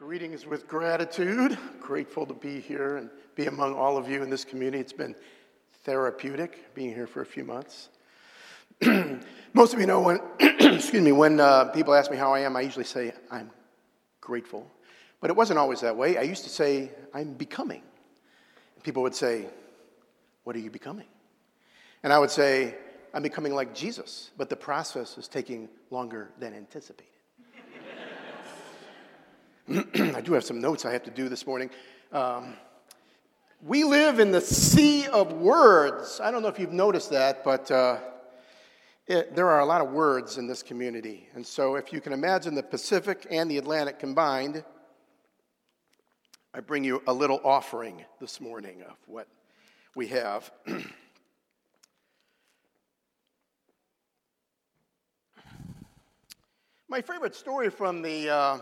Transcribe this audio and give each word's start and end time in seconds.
Greetings 0.00 0.44
with 0.44 0.66
gratitude. 0.66 1.56
Grateful 1.80 2.26
to 2.26 2.34
be 2.34 2.58
here 2.58 2.96
and 2.96 3.08
be 3.36 3.46
among 3.46 3.74
all 3.76 3.96
of 3.96 4.08
you 4.08 4.24
in 4.24 4.28
this 4.28 4.44
community. 4.44 4.80
It's 4.80 4.92
been 4.92 5.14
therapeutic 5.84 6.74
being 6.74 6.92
here 6.92 7.06
for 7.06 7.20
a 7.20 7.26
few 7.26 7.44
months. 7.44 7.90
Most 9.52 9.72
of 9.72 9.78
you 9.78 9.86
know 9.86 10.00
when, 10.00 10.18
excuse 10.40 11.00
me, 11.00 11.12
when 11.12 11.38
uh, 11.38 11.66
people 11.66 11.94
ask 11.94 12.10
me 12.10 12.16
how 12.16 12.34
I 12.34 12.40
am, 12.40 12.56
I 12.56 12.62
usually 12.62 12.84
say 12.84 13.12
I'm 13.30 13.52
grateful. 14.20 14.68
But 15.20 15.30
it 15.30 15.36
wasn't 15.36 15.60
always 15.60 15.80
that 15.82 15.96
way. 15.96 16.18
I 16.18 16.22
used 16.22 16.42
to 16.42 16.50
say 16.50 16.90
I'm 17.14 17.34
becoming. 17.34 17.82
People 18.82 19.04
would 19.04 19.14
say, 19.14 19.46
What 20.42 20.56
are 20.56 20.60
you 20.60 20.72
becoming? 20.72 21.06
And 22.02 22.12
I 22.12 22.18
would 22.18 22.32
say, 22.32 22.74
I'm 23.14 23.22
becoming 23.22 23.54
like 23.54 23.76
Jesus, 23.76 24.32
but 24.36 24.50
the 24.50 24.56
process 24.56 25.16
is 25.18 25.28
taking 25.28 25.68
longer 25.90 26.32
than 26.40 26.52
anticipated. 26.52 27.13
I 29.94 30.20
do 30.20 30.34
have 30.34 30.44
some 30.44 30.60
notes 30.60 30.84
I 30.84 30.92
have 30.92 31.04
to 31.04 31.10
do 31.10 31.30
this 31.30 31.46
morning. 31.46 31.70
Um, 32.12 32.52
we 33.62 33.82
live 33.82 34.18
in 34.18 34.30
the 34.30 34.42
sea 34.42 35.06
of 35.06 35.32
words. 35.32 36.20
I 36.22 36.30
don't 36.30 36.42
know 36.42 36.48
if 36.48 36.58
you've 36.58 36.70
noticed 36.70 37.08
that, 37.12 37.42
but 37.42 37.70
uh, 37.70 37.96
it, 39.06 39.34
there 39.34 39.48
are 39.48 39.60
a 39.60 39.64
lot 39.64 39.80
of 39.80 39.90
words 39.90 40.36
in 40.36 40.46
this 40.46 40.62
community. 40.62 41.30
And 41.34 41.46
so, 41.46 41.76
if 41.76 41.94
you 41.94 42.02
can 42.02 42.12
imagine 42.12 42.54
the 42.54 42.62
Pacific 42.62 43.26
and 43.30 43.50
the 43.50 43.56
Atlantic 43.56 43.98
combined, 43.98 44.62
I 46.52 46.60
bring 46.60 46.84
you 46.84 47.02
a 47.06 47.12
little 47.14 47.40
offering 47.42 48.04
this 48.20 48.42
morning 48.42 48.82
of 48.82 48.96
what 49.06 49.28
we 49.94 50.08
have. 50.08 50.52
My 56.86 57.00
favorite 57.00 57.34
story 57.34 57.70
from 57.70 58.02
the 58.02 58.28
uh, 58.28 58.58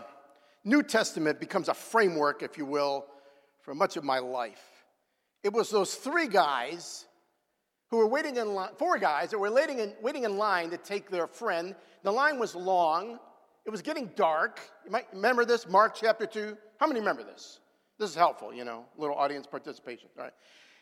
New 0.65 0.81
Testament 0.81 1.39
becomes 1.39 1.67
a 1.69 1.73
framework, 1.73 2.41
if 2.41 2.57
you 2.57 2.65
will, 2.65 3.05
for 3.61 3.75
much 3.75 3.97
of 3.97 4.03
my 4.03 4.19
life. 4.19 4.63
It 5.43 5.51
was 5.51 5.69
those 5.69 5.95
three 5.95 6.27
guys 6.27 7.05
who 7.89 7.97
were 7.97 8.07
waiting 8.07 8.37
in 8.37 8.53
line, 8.53 8.71
four 8.77 8.97
guys 8.97 9.29
that 9.31 9.37
were 9.37 9.51
waiting 9.51 9.79
in, 9.79 9.93
waiting 10.01 10.23
in 10.23 10.37
line 10.37 10.69
to 10.69 10.77
take 10.77 11.09
their 11.09 11.27
friend. 11.27 11.75
The 12.03 12.11
line 12.11 12.39
was 12.39 12.55
long, 12.55 13.19
it 13.65 13.69
was 13.69 13.81
getting 13.81 14.07
dark. 14.15 14.59
You 14.85 14.91
might 14.91 15.07
remember 15.13 15.45
this, 15.45 15.67
Mark 15.67 15.95
chapter 15.95 16.25
2. 16.25 16.57
How 16.79 16.87
many 16.87 16.99
remember 16.99 17.23
this? 17.23 17.59
This 17.99 18.09
is 18.09 18.15
helpful, 18.15 18.53
you 18.53 18.65
know, 18.65 18.85
little 18.97 19.15
audience 19.15 19.47
participation, 19.47 20.09
all 20.17 20.25
right? 20.25 20.33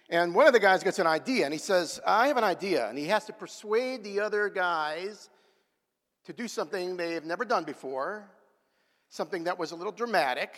And 0.09 0.34
one 0.34 0.48
of 0.48 0.54
the 0.54 0.59
guys 0.59 0.84
gets 0.84 1.00
an 1.00 1.08
idea, 1.08 1.46
and 1.46 1.54
he 1.54 1.59
says, 1.59 2.00
I 2.06 2.28
have 2.28 2.38
an 2.38 2.44
idea. 2.44 2.88
And 2.88 2.98
he 2.98 3.06
has 3.08 3.26
to 3.26 3.34
persuade 3.34 4.04
the 4.04 4.20
other 4.20 4.50
guys 4.50 5.30
to 6.26 6.34
do 6.34 6.48
something 6.48 6.98
they've 6.98 7.24
never 7.24 7.46
done 7.46 7.64
before 7.64 8.30
something 9.12 9.44
that 9.44 9.59
was 9.59 9.72
a 9.72 9.76
little 9.76 9.92
dramatic, 9.92 10.58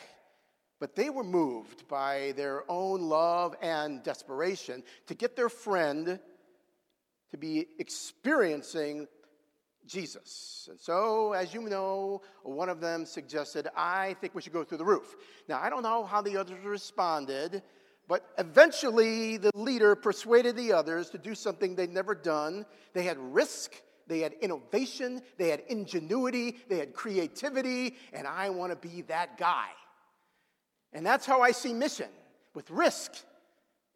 but 0.80 0.96
they 0.96 1.10
were 1.10 1.24
moved 1.24 1.88
by 1.88 2.34
their 2.38 2.64
own 2.70 3.02
love 3.02 3.56
and 3.62 4.04
desperation 4.04 4.84
to 5.08 5.16
get 5.16 5.36
their 5.36 5.50
friend 5.50 6.20
to 7.32 7.38
be 7.38 7.66
experiencing 7.80 9.08
Jesus. 9.88 10.70
And 10.70 10.80
so, 10.80 11.34
as 11.34 11.52
you 11.52 11.62
know, 11.64 12.22
one 12.44 12.70
of 12.70 12.80
them 12.80 13.06
suggested, 13.06 13.68
I 13.76 14.16
think 14.22 14.36
we 14.36 14.42
should 14.42 14.54
go 14.54 14.64
through 14.64 14.78
the 14.78 14.86
roof. 14.86 15.16
Now, 15.50 15.60
I 15.60 15.72
don't 15.72 15.84
know 15.84 16.06
how 16.06 16.22
the 16.22 16.38
others 16.38 16.64
responded, 16.64 17.64
but 18.08 18.24
eventually 18.38 19.38
the 19.38 19.52
leader 19.56 19.96
persuaded 19.96 20.56
the 20.56 20.74
others 20.74 21.10
to 21.10 21.18
do 21.18 21.34
something 21.34 21.76
they'd 21.76 21.92
never 21.92 22.14
done. 22.14 22.68
They 22.94 23.04
had 23.04 23.18
risk 23.18 23.74
they 24.08 24.20
had 24.20 24.34
innovation, 24.42 25.22
they 25.38 25.50
had 25.50 25.64
ingenuity, 25.68 26.58
they 26.70 26.78
had 26.78 26.94
creativity, 26.94 27.96
and 28.12 28.28
I 28.28 28.50
want 28.50 28.72
to 28.72 28.88
be 28.88 29.02
that 29.04 29.38
guy. 29.38 29.68
And 30.94 31.06
that's 31.06 31.26
how 31.26 31.42
I 31.42 31.52
see 31.52 31.74
mission 31.74 32.10
with 32.54 32.70
risk 32.70 33.14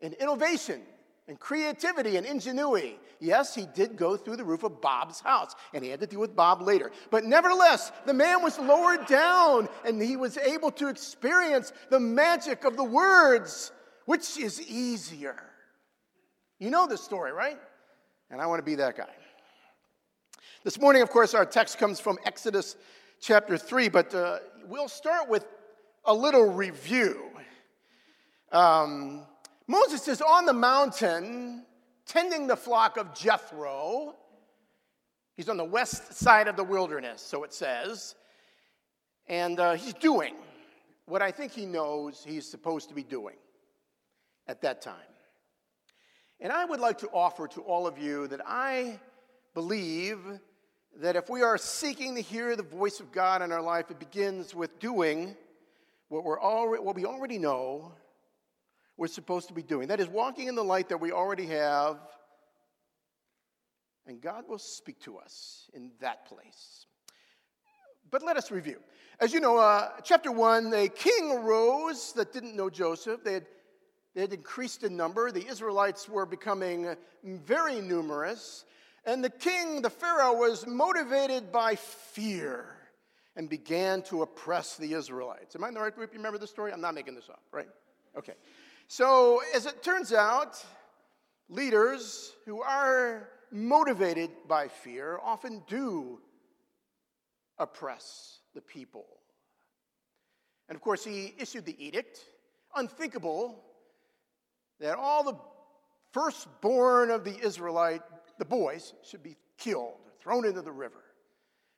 and 0.01 0.13
innovation 0.15 0.81
and 1.27 1.39
creativity 1.39 2.17
and 2.17 2.25
ingenuity. 2.25 2.97
Yes, 3.19 3.53
he 3.53 3.65
did 3.73 3.97
go 3.97 4.15
through 4.15 4.37
the 4.37 4.43
roof 4.43 4.63
of 4.63 4.81
Bob's 4.81 5.19
house, 5.19 5.55
and 5.73 5.83
he 5.83 5.89
had 5.89 5.99
to 5.99 6.07
deal 6.07 6.19
with 6.19 6.35
Bob 6.35 6.61
later. 6.61 6.91
But 7.09 7.25
nevertheless, 7.25 7.91
the 8.05 8.13
man 8.13 8.41
was 8.41 8.57
lowered 8.59 9.05
down, 9.07 9.67
and 9.85 10.01
he 10.01 10.15
was 10.15 10.37
able 10.37 10.71
to 10.71 10.87
experience 10.87 11.73
the 11.89 11.99
magic 11.99 12.63
of 12.63 12.77
the 12.77 12.83
words, 12.83 13.71
which 14.05 14.37
is 14.37 14.61
easier. 14.61 15.43
You 16.59 16.69
know 16.69 16.87
the 16.87 16.97
story, 16.97 17.31
right? 17.31 17.59
And 18.29 18.41
I 18.41 18.45
want 18.45 18.59
to 18.59 18.65
be 18.65 18.75
that 18.75 18.95
guy. 18.95 19.13
This 20.63 20.81
morning, 20.81 21.03
of 21.03 21.11
course, 21.11 21.35
our 21.35 21.45
text 21.45 21.77
comes 21.77 21.99
from 21.99 22.17
Exodus 22.25 22.77
chapter 23.21 23.59
3, 23.59 23.89
but 23.89 24.13
uh, 24.15 24.39
we'll 24.65 24.87
start 24.87 25.29
with 25.29 25.45
a 26.03 26.13
little 26.13 26.51
review. 26.51 27.29
Um, 28.51 29.21
Moses 29.67 30.07
is 30.07 30.19
on 30.19 30.47
the 30.47 30.53
mountain 30.53 31.63
tending 32.07 32.47
the 32.47 32.55
flock 32.55 32.97
of 32.97 33.13
Jethro. 33.13 34.15
He's 35.35 35.47
on 35.47 35.57
the 35.57 35.63
west 35.63 36.15
side 36.15 36.47
of 36.47 36.55
the 36.55 36.63
wilderness, 36.63 37.21
so 37.21 37.43
it 37.43 37.53
says. 37.53 38.15
And 39.27 39.59
uh, 39.59 39.73
he's 39.73 39.93
doing 39.93 40.33
what 41.05 41.21
I 41.21 41.29
think 41.29 41.51
he 41.51 41.67
knows 41.67 42.23
he's 42.27 42.49
supposed 42.49 42.89
to 42.89 42.95
be 42.95 43.03
doing 43.03 43.35
at 44.47 44.61
that 44.63 44.81
time. 44.81 44.95
And 46.39 46.51
I 46.51 46.65
would 46.65 46.79
like 46.79 46.97
to 46.99 47.09
offer 47.09 47.47
to 47.49 47.61
all 47.61 47.85
of 47.85 47.99
you 47.99 48.27
that 48.29 48.41
I 48.45 48.99
believe 49.57 50.19
that 50.97 51.15
if 51.15 51.31
we 51.31 51.41
are 51.41 51.57
seeking 51.57 52.13
to 52.13 52.21
hear 52.21 52.55
the 52.55 52.61
voice 52.61 52.99
of 52.99 53.11
God 53.11 53.41
in 53.41 53.51
our 53.51 53.59
life, 53.59 53.89
it 53.89 53.97
begins 53.97 54.53
with 54.53 54.77
doing 54.77 55.35
what, 56.09 56.23
we're 56.23 56.39
already, 56.39 56.83
what 56.83 56.95
we 56.95 57.05
already 57.05 57.39
know 57.39 57.91
we're 58.97 59.07
supposed 59.07 59.47
to 59.47 59.55
be 59.55 59.63
doing. 59.63 59.87
That 59.87 59.99
is, 59.99 60.07
walking 60.07 60.47
in 60.47 60.53
the 60.53 60.63
light 60.63 60.89
that 60.89 60.99
we 60.99 61.11
already 61.11 61.47
have, 61.47 61.97
and 64.05 64.21
God 64.21 64.43
will 64.47 64.59
speak 64.59 64.99
to 65.05 65.17
us 65.17 65.71
in 65.73 65.89
that 66.01 66.27
place. 66.27 66.85
But 68.11 68.21
let 68.21 68.37
us 68.37 68.51
review. 68.51 68.77
As 69.19 69.33
you 69.33 69.39
know, 69.39 69.57
uh, 69.57 69.89
chapter 70.03 70.31
1, 70.31 70.71
a 70.71 70.87
king 70.87 71.31
arose 71.31 72.13
that 72.13 72.31
didn't 72.31 72.55
know 72.55 72.69
Joseph. 72.69 73.23
They 73.23 73.33
had, 73.33 73.47
they 74.13 74.21
had 74.21 74.33
increased 74.33 74.83
in 74.83 74.95
number. 74.95 75.31
The 75.31 75.47
Israelites 75.47 76.07
were 76.07 76.27
becoming 76.27 76.95
very 77.23 77.81
numerous. 77.81 78.63
And 79.07 79.23
the 79.23 79.29
king, 79.29 79.81
the 79.81 79.89
Pharaoh, 79.89 80.33
was 80.33 80.67
motivated 80.67 81.49
by 81.49 81.75
fear 81.75 82.65
and 83.37 83.49
began 83.49 84.01
to 84.03 84.21
oppress 84.21 84.75
the 84.75 84.93
Israelites. 84.93 85.55
Am 85.55 85.63
I 85.63 85.69
in 85.69 85.75
the 85.75 85.79
right 85.79 85.95
group? 85.95 86.11
You 86.11 86.19
remember 86.19 86.37
the 86.37 86.45
story? 86.45 86.73
I'm 86.73 86.81
not 86.81 86.93
making 86.93 87.15
this 87.15 87.29
up, 87.29 87.41
right? 87.53 87.69
Okay. 88.17 88.33
So, 88.89 89.41
as 89.55 89.65
it 89.65 89.81
turns 89.81 90.11
out, 90.11 90.61
leaders 91.47 92.33
who 92.45 92.61
are 92.61 93.29
motivated 93.49 94.29
by 94.45 94.67
fear 94.67 95.19
often 95.23 95.63
do 95.67 96.19
oppress 97.57 98.39
the 98.55 98.61
people. 98.61 99.05
And 100.67 100.75
of 100.75 100.81
course, 100.81 101.05
he 101.05 101.33
issued 101.39 101.65
the 101.65 101.81
edict, 101.81 102.19
unthinkable, 102.75 103.63
that 104.81 104.97
all 104.97 105.23
the 105.23 105.37
firstborn 106.11 107.09
of 107.09 107.23
the 107.23 107.39
Israelite 107.39 108.01
the 108.37 108.45
boys 108.45 108.93
should 109.03 109.23
be 109.23 109.35
killed, 109.57 109.99
thrown 110.21 110.45
into 110.45 110.61
the 110.61 110.71
river. 110.71 111.03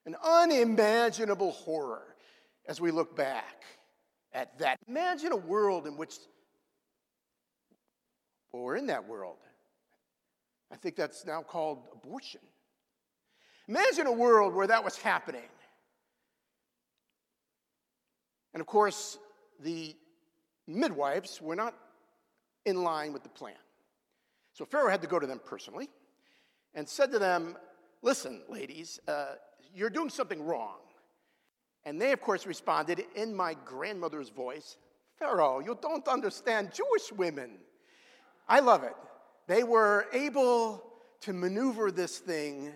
An 0.06 0.16
unimaginable 0.24 1.52
horror 1.52 2.16
as 2.68 2.80
we 2.80 2.92
look 2.92 3.16
back 3.16 3.64
at 4.34 4.58
that. 4.60 4.80
Imagine 4.88 5.32
a 5.32 5.38
world 5.38 5.88
in 5.88 5.98
which, 5.98 6.16
well, 8.52 8.64
we're 8.64 8.76
in 8.76 8.88
that 8.88 9.08
world. 9.08 9.38
I 10.72 10.78
think 10.78 10.96
that's 10.96 11.26
now 11.26 11.42
called 11.42 11.88
abortion. 11.94 12.42
Imagine 13.68 14.08
a 14.08 14.12
world 14.12 14.54
where 14.54 14.68
that 14.68 14.84
was 14.84 14.98
happening. 14.98 15.50
And 18.54 18.62
of 18.62 18.68
course, 18.68 19.18
the 19.60 19.96
midwives 20.68 21.42
were 21.42 21.56
not 21.56 21.76
in 22.66 22.84
line 22.84 23.14
with 23.14 23.24
the 23.24 23.30
plan. 23.30 23.54
So 24.54 24.66
Pharaoh 24.66 24.90
had 24.90 25.02
to 25.02 25.08
go 25.08 25.20
to 25.20 25.28
them 25.28 25.40
personally 25.44 25.90
and 26.74 26.88
said 26.88 27.12
to 27.12 27.20
them, 27.20 27.58
Listen, 28.02 28.42
ladies, 28.48 29.00
uh, 29.08 29.36
you're 29.76 29.90
doing 29.90 30.10
something 30.10 30.42
wrong. 30.42 30.78
And 31.86 32.00
they, 32.00 32.12
of 32.12 32.22
course, 32.22 32.46
responded 32.46 33.04
in 33.16 33.36
my 33.36 33.56
grandmother's 33.66 34.30
voice 34.30 34.78
Pharaoh, 35.18 35.60
you 35.60 35.78
don't 35.82 36.08
understand 36.08 36.72
Jewish 36.74 37.12
women. 37.12 37.58
I 38.48 38.62
love 38.62 38.84
it. 38.84 38.96
They 39.48 39.64
were 39.64 40.08
able 40.14 40.82
to 41.22 41.34
maneuver 41.34 41.92
this 41.92 42.20
thing 42.20 42.72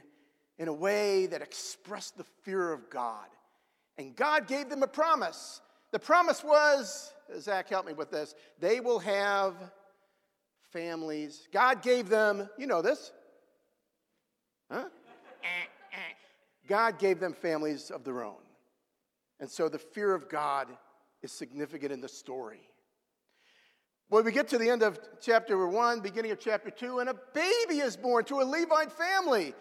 in 0.57 0.67
a 0.67 0.73
way 0.73 1.25
that 1.27 1.41
expressed 1.41 2.17
the 2.17 2.25
fear 2.43 2.73
of 2.73 2.89
God. 2.89 3.27
And 3.97 4.13
God 4.15 4.47
gave 4.47 4.69
them 4.69 4.83
a 4.83 4.87
promise. 4.87 5.61
The 5.91 5.99
promise 5.99 6.43
was, 6.43 7.13
Zach, 7.39 7.69
help 7.69 7.85
me 7.85 7.93
with 7.93 8.11
this, 8.11 8.35
they 8.59 8.81
will 8.81 8.99
have 8.99 9.55
families. 10.71 11.47
God 11.53 11.81
gave 11.81 12.09
them, 12.09 12.49
you 12.57 12.67
know 12.67 12.81
this, 12.81 13.13
God 16.67 16.99
gave 16.99 17.19
them 17.19 17.33
families 17.33 17.91
of 17.91 18.03
their 18.03 18.23
own. 18.23 18.41
And 19.39 19.49
so 19.49 19.67
the 19.69 19.79
fear 19.79 20.13
of 20.13 20.29
God 20.29 20.67
is 21.21 21.31
significant 21.31 21.91
in 21.91 22.01
the 22.01 22.09
story. 22.09 22.61
When 24.09 24.25
we 24.25 24.31
get 24.31 24.47
to 24.49 24.57
the 24.57 24.69
end 24.69 24.83
of 24.83 24.99
chapter 25.21 25.67
1, 25.67 26.01
beginning 26.01 26.31
of 26.31 26.39
chapter 26.39 26.69
2, 26.69 26.99
and 26.99 27.09
a 27.09 27.15
baby 27.33 27.79
is 27.79 27.97
born 27.97 28.25
to 28.25 28.41
a 28.41 28.43
Levite 28.43 28.91
family. 28.91 29.53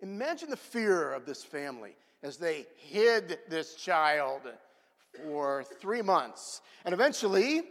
Imagine 0.00 0.50
the 0.50 0.56
fear 0.56 1.12
of 1.12 1.26
this 1.26 1.42
family 1.42 1.96
as 2.22 2.36
they 2.36 2.66
hid 2.76 3.38
this 3.48 3.74
child 3.74 4.42
for 5.24 5.64
three 5.80 6.02
months. 6.02 6.60
And 6.84 6.94
eventually, 6.94 7.62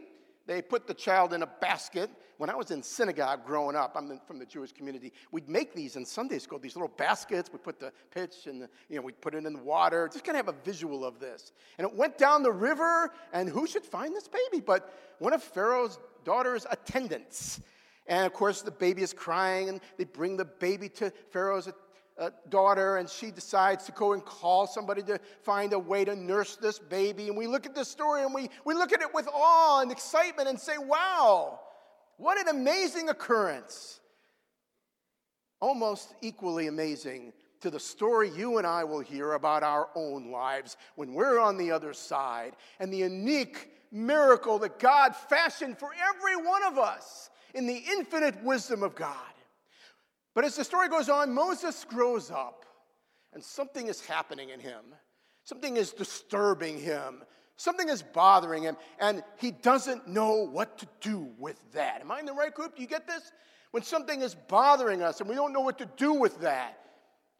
they 0.45 0.61
put 0.61 0.87
the 0.87 0.93
child 0.93 1.33
in 1.33 1.43
a 1.43 1.49
basket. 1.61 2.09
When 2.37 2.49
I 2.51 2.55
was 2.55 2.69
in 2.69 2.83
synagogue 2.83 3.45
growing 3.45 3.75
up, 3.75 3.93
I'm 3.95 4.19
from 4.27 4.37
the 4.37 4.45
Jewish 4.45 4.71
community, 4.71 5.11
we'd 5.31 5.49
make 5.49 5.73
these 5.73 5.95
in 5.95 6.05
Sunday 6.05 6.37
school, 6.37 6.59
these 6.59 6.75
little 6.75 6.93
baskets. 6.95 7.49
We 7.51 7.57
put 7.57 7.79
the 7.79 7.91
pitch 8.11 8.45
and, 8.45 8.67
you 8.89 8.97
know, 8.97 9.01
we'd 9.01 9.19
put 9.21 9.33
it 9.33 9.45
in 9.45 9.53
the 9.53 9.63
water. 9.63 10.07
Just 10.11 10.23
kind 10.23 10.37
of 10.37 10.45
have 10.45 10.55
a 10.55 10.63
visual 10.63 11.03
of 11.03 11.19
this. 11.19 11.51
And 11.77 11.87
it 11.87 11.93
went 11.93 12.17
down 12.17 12.43
the 12.43 12.51
river, 12.51 13.11
and 13.33 13.49
who 13.49 13.65
should 13.65 13.83
find 13.83 14.15
this 14.15 14.27
baby 14.27 14.63
but 14.65 14.93
one 15.19 15.33
of 15.33 15.41
Pharaoh's 15.41 15.97
daughter's 16.23 16.65
attendants? 16.69 17.59
And 18.05 18.25
of 18.25 18.33
course, 18.33 18.61
the 18.61 18.71
baby 18.71 19.01
is 19.01 19.13
crying, 19.13 19.69
and 19.69 19.81
they 19.97 20.05
bring 20.05 20.37
the 20.37 20.45
baby 20.45 20.89
to 20.89 21.11
Pharaoh's 21.31 21.69
uh, 22.19 22.29
daughter, 22.49 22.97
and 22.97 23.09
she 23.09 23.31
decides 23.31 23.85
to 23.85 23.91
go 23.91 24.13
and 24.13 24.23
call 24.23 24.65
somebody 24.67 25.03
to 25.03 25.19
find 25.43 25.73
a 25.73 25.79
way 25.79 26.05
to 26.05 26.15
nurse 26.15 26.55
this 26.55 26.79
baby. 26.79 27.27
And 27.27 27.37
we 27.37 27.47
look 27.47 27.65
at 27.65 27.75
this 27.75 27.87
story 27.87 28.23
and 28.23 28.33
we, 28.33 28.49
we 28.65 28.73
look 28.73 28.91
at 28.93 29.01
it 29.01 29.13
with 29.13 29.27
awe 29.33 29.81
and 29.81 29.91
excitement 29.91 30.47
and 30.47 30.59
say, 30.59 30.77
wow, 30.77 31.59
what 32.17 32.39
an 32.39 32.47
amazing 32.47 33.09
occurrence. 33.09 33.99
Almost 35.59 36.13
equally 36.21 36.67
amazing 36.67 37.33
to 37.61 37.69
the 37.69 37.79
story 37.79 38.29
you 38.29 38.57
and 38.57 38.67
I 38.67 38.83
will 38.83 38.99
hear 38.99 39.33
about 39.33 39.63
our 39.63 39.89
own 39.95 40.31
lives 40.31 40.77
when 40.95 41.13
we're 41.13 41.39
on 41.39 41.57
the 41.57 41.71
other 41.71 41.93
side 41.93 42.55
and 42.79 42.91
the 42.91 42.97
unique 42.97 43.71
miracle 43.91 44.59
that 44.59 44.79
God 44.79 45.15
fashioned 45.15 45.77
for 45.79 45.89
every 46.09 46.35
one 46.35 46.63
of 46.63 46.77
us 46.77 47.29
in 47.53 47.65
the 47.65 47.83
infinite 47.91 48.43
wisdom 48.43 48.83
of 48.83 48.95
God. 48.95 49.15
But 50.35 50.45
as 50.45 50.55
the 50.55 50.63
story 50.63 50.89
goes 50.89 51.09
on, 51.09 51.33
Moses 51.33 51.83
grows 51.83 52.29
up 52.29 52.65
and 53.33 53.43
something 53.43 53.87
is 53.87 54.05
happening 54.05 54.49
in 54.49 54.59
him. 54.59 54.81
Something 55.43 55.77
is 55.77 55.93
disturbing 55.93 56.79
him. 56.79 57.23
Something 57.57 57.89
is 57.89 58.03
bothering 58.03 58.63
him, 58.63 58.77
and 58.99 59.23
he 59.37 59.51
doesn't 59.51 60.07
know 60.07 60.47
what 60.47 60.77
to 60.77 60.87
do 61.01 61.27
with 61.39 61.59
that. 61.73 62.01
Am 62.01 62.11
I 62.11 62.19
in 62.19 62.25
the 62.25 62.33
right 62.33 62.53
group? 62.53 62.75
Do 62.75 62.81
you 62.81 62.87
get 62.87 63.07
this? 63.07 63.31
When 63.71 63.83
something 63.83 64.21
is 64.21 64.35
bothering 64.35 65.01
us 65.01 65.19
and 65.19 65.29
we 65.29 65.35
don't 65.35 65.53
know 65.53 65.61
what 65.61 65.79
to 65.79 65.89
do 65.97 66.13
with 66.13 66.39
that. 66.41 66.79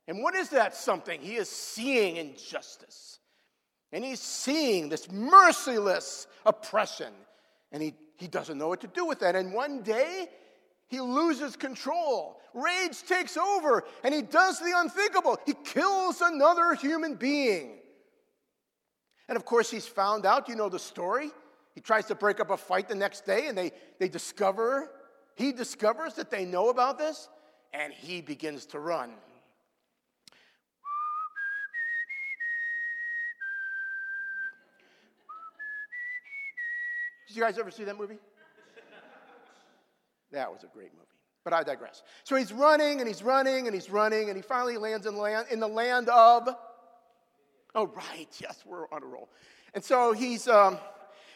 And 0.07 0.21
what 0.21 0.35
is 0.35 0.49
that 0.49 0.75
something? 0.75 1.21
He 1.21 1.35
is 1.35 1.49
seeing 1.49 2.17
injustice. 2.17 3.19
And 3.91 4.03
he's 4.03 4.19
seeing 4.19 4.89
this 4.89 5.09
merciless 5.09 6.27
oppression. 6.45 7.13
And 7.71 7.81
he, 7.81 7.93
he 8.17 8.27
doesn't 8.27 8.57
know 8.57 8.67
what 8.67 8.81
to 8.81 8.87
do 8.87 9.05
with 9.05 9.19
that. 9.19 9.35
And 9.35 9.53
one 9.53 9.83
day, 9.83 10.27
he 10.87 10.99
loses 10.99 11.55
control. 11.55 12.39
Rage 12.53 13.03
takes 13.03 13.37
over, 13.37 13.83
and 14.03 14.13
he 14.13 14.21
does 14.21 14.59
the 14.59 14.73
unthinkable. 14.75 15.37
He 15.45 15.53
kills 15.65 16.21
another 16.21 16.73
human 16.75 17.15
being. 17.15 17.79
And 19.29 19.35
of 19.35 19.45
course, 19.45 19.69
he's 19.69 19.87
found 19.87 20.25
out, 20.25 20.47
you 20.47 20.55
know 20.55 20.69
the 20.69 20.79
story. 20.79 21.31
He 21.75 21.81
tries 21.81 22.05
to 22.05 22.15
break 22.15 22.39
up 22.39 22.49
a 22.49 22.57
fight 22.57 22.87
the 22.87 22.95
next 22.95 23.25
day, 23.25 23.47
and 23.47 23.57
they, 23.57 23.71
they 23.99 24.09
discover, 24.09 24.89
he 25.35 25.51
discovers 25.51 26.13
that 26.15 26.31
they 26.31 26.45
know 26.45 26.69
about 26.69 26.97
this, 26.97 27.29
and 27.73 27.93
he 27.93 28.21
begins 28.21 28.65
to 28.67 28.79
run. 28.79 29.11
Did 37.27 37.35
you 37.35 37.41
guys 37.41 37.59
ever 37.59 37.69
see 37.69 37.83
that 37.83 37.97
movie? 37.97 38.17
That 40.31 40.51
was 40.51 40.63
a 40.63 40.67
great 40.67 40.93
movie. 40.93 41.05
But 41.43 41.53
I 41.53 41.63
digress. 41.63 42.03
So 42.23 42.35
he's 42.35 42.51
running 42.51 42.99
and 42.99 43.07
he's 43.07 43.23
running 43.23 43.67
and 43.67 43.73
he's 43.73 43.89
running 43.89 44.29
and 44.29 44.35
he 44.35 44.41
finally 44.41 44.77
lands 44.77 45.05
in 45.05 45.15
the 45.15 45.21
land, 45.21 45.47
in 45.49 45.59
the 45.59 45.67
land 45.67 46.09
of. 46.09 46.49
Oh, 47.75 47.87
right. 47.87 48.27
Yes, 48.41 48.63
we're 48.65 48.87
on 48.91 49.03
a 49.03 49.05
roll. 49.05 49.29
And 49.73 49.83
so 49.83 50.13
he's. 50.13 50.47
Um, 50.47 50.77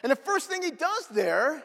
and 0.02 0.10
the 0.10 0.16
first 0.16 0.48
thing 0.48 0.62
he 0.62 0.70
does 0.70 1.06
there 1.08 1.62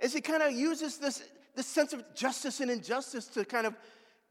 is 0.00 0.12
he 0.12 0.20
kind 0.20 0.42
of 0.42 0.52
uses 0.52 0.98
this, 0.98 1.22
this 1.54 1.66
sense 1.66 1.92
of 1.92 2.02
justice 2.14 2.60
and 2.60 2.70
injustice 2.70 3.26
to 3.28 3.44
kind 3.44 3.66
of 3.66 3.74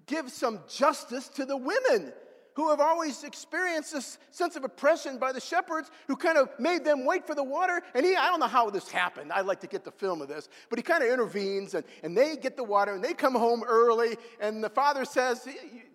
give 0.05 0.29
some 0.29 0.59
justice 0.69 1.29
to 1.29 1.45
the 1.45 1.57
women 1.57 2.13
who 2.55 2.69
have 2.69 2.79
always 2.79 3.23
experienced 3.23 3.93
this 3.93 4.17
sense 4.31 4.55
of 4.55 4.63
oppression 4.63 5.17
by 5.17 5.31
the 5.33 5.41
shepherds 5.41 5.91
who 6.07 6.15
kind 6.15 6.37
of 6.37 6.49
made 6.57 6.85
them 6.85 7.05
wait 7.05 7.27
for 7.27 7.35
the 7.35 7.43
water. 7.43 7.81
And 7.93 8.05
he, 8.05 8.15
I 8.15 8.27
don't 8.27 8.39
know 8.39 8.47
how 8.47 8.69
this 8.69 8.89
happened. 8.89 9.31
I'd 9.33 9.45
like 9.45 9.59
to 9.61 9.67
get 9.67 9.83
the 9.83 9.91
film 9.91 10.21
of 10.21 10.29
this. 10.29 10.47
But 10.69 10.79
he 10.79 10.83
kind 10.83 11.03
of 11.03 11.09
intervenes 11.09 11.73
and, 11.73 11.83
and 12.01 12.17
they 12.17 12.37
get 12.37 12.55
the 12.55 12.63
water 12.63 12.93
and 12.93 13.03
they 13.03 13.13
come 13.13 13.35
home 13.35 13.63
early. 13.67 14.15
And 14.39 14.63
the 14.63 14.69
father 14.69 15.03
says, 15.03 15.47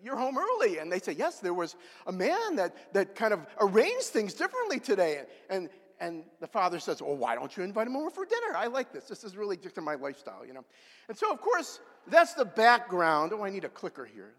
You're 0.03 0.17
home 0.17 0.37
early. 0.37 0.77
And 0.77 0.91
they 0.91 0.99
say, 0.99 1.13
Yes, 1.13 1.39
there 1.39 1.53
was 1.53 1.75
a 2.05 2.11
man 2.11 2.55
that, 2.57 2.93
that 2.93 3.15
kind 3.15 3.33
of 3.33 3.45
arranged 3.59 4.07
things 4.07 4.35
differently 4.35 4.79
today. 4.79 5.23
And, 5.49 5.67
and 5.99 6.23
the 6.41 6.47
father 6.47 6.79
says, 6.79 7.01
Well, 7.01 7.17
why 7.17 7.33
don't 7.33 7.57
you 7.57 7.63
invite 7.63 7.87
him 7.87 7.95
over 7.95 8.11
for 8.11 8.23
dinner? 8.23 8.55
I 8.55 8.67
like 8.67 8.93
this. 8.93 9.05
This 9.05 9.23
is 9.23 9.35
really 9.35 9.57
just 9.57 9.79
in 9.79 9.83
my 9.83 9.95
lifestyle, 9.95 10.45
you 10.45 10.53
know. 10.53 10.63
And 11.09 11.17
so, 11.17 11.31
of 11.31 11.41
course, 11.41 11.79
that's 12.05 12.35
the 12.35 12.45
background. 12.45 13.33
Oh, 13.33 13.43
I 13.43 13.49
need 13.49 13.65
a 13.65 13.69
clicker 13.69 14.05
here. 14.05 14.33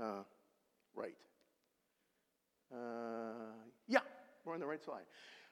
Uh, 0.00 0.22
right. 0.96 1.14
Uh, 2.72 3.52
yeah, 3.86 4.00
we're 4.44 4.54
on 4.54 4.60
the 4.60 4.66
right 4.66 4.82
side. 4.82 5.04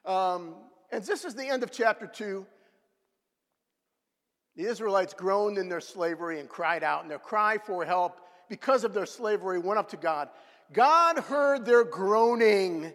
Um, 0.05 0.55
and 0.91 1.03
this 1.03 1.25
is 1.25 1.35
the 1.35 1.47
end 1.47 1.63
of 1.63 1.71
chapter 1.71 2.07
2. 2.07 2.45
The 4.55 4.63
Israelites 4.63 5.13
groaned 5.13 5.57
in 5.57 5.69
their 5.69 5.81
slavery 5.81 6.39
and 6.39 6.47
cried 6.47 6.83
out, 6.83 7.01
and 7.01 7.11
their 7.11 7.19
cry 7.19 7.57
for 7.57 7.85
help 7.85 8.19
because 8.49 8.83
of 8.83 8.93
their 8.93 9.05
slavery 9.05 9.59
went 9.59 9.79
up 9.79 9.89
to 9.89 9.97
God. 9.97 10.29
God 10.71 11.19
heard 11.19 11.65
their 11.65 11.83
groaning 11.83 12.91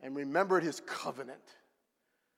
and 0.00 0.14
remembered 0.14 0.62
his 0.62 0.80
covenant 0.80 1.42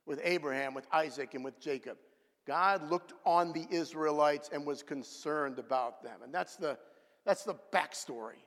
with 0.06 0.20
Abraham, 0.24 0.74
with 0.74 0.86
Isaac, 0.92 1.34
and 1.34 1.44
with 1.44 1.60
Jacob. 1.60 1.98
God 2.46 2.90
looked 2.90 3.12
on 3.24 3.52
the 3.52 3.66
Israelites 3.70 4.48
and 4.52 4.66
was 4.66 4.82
concerned 4.82 5.58
about 5.58 6.02
them. 6.02 6.22
And 6.24 6.34
that's 6.34 6.56
the, 6.56 6.78
that's 7.24 7.44
the 7.44 7.54
backstory. 7.72 8.40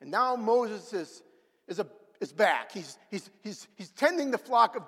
And 0.00 0.10
now 0.10 0.36
Moses 0.36 0.92
is, 0.92 1.22
is, 1.68 1.78
a, 1.78 1.86
is 2.20 2.32
back. 2.32 2.72
He's, 2.72 2.98
he's, 3.10 3.30
he's, 3.42 3.68
he's 3.76 3.90
tending 3.90 4.30
the 4.30 4.38
flock 4.38 4.76
of 4.76 4.86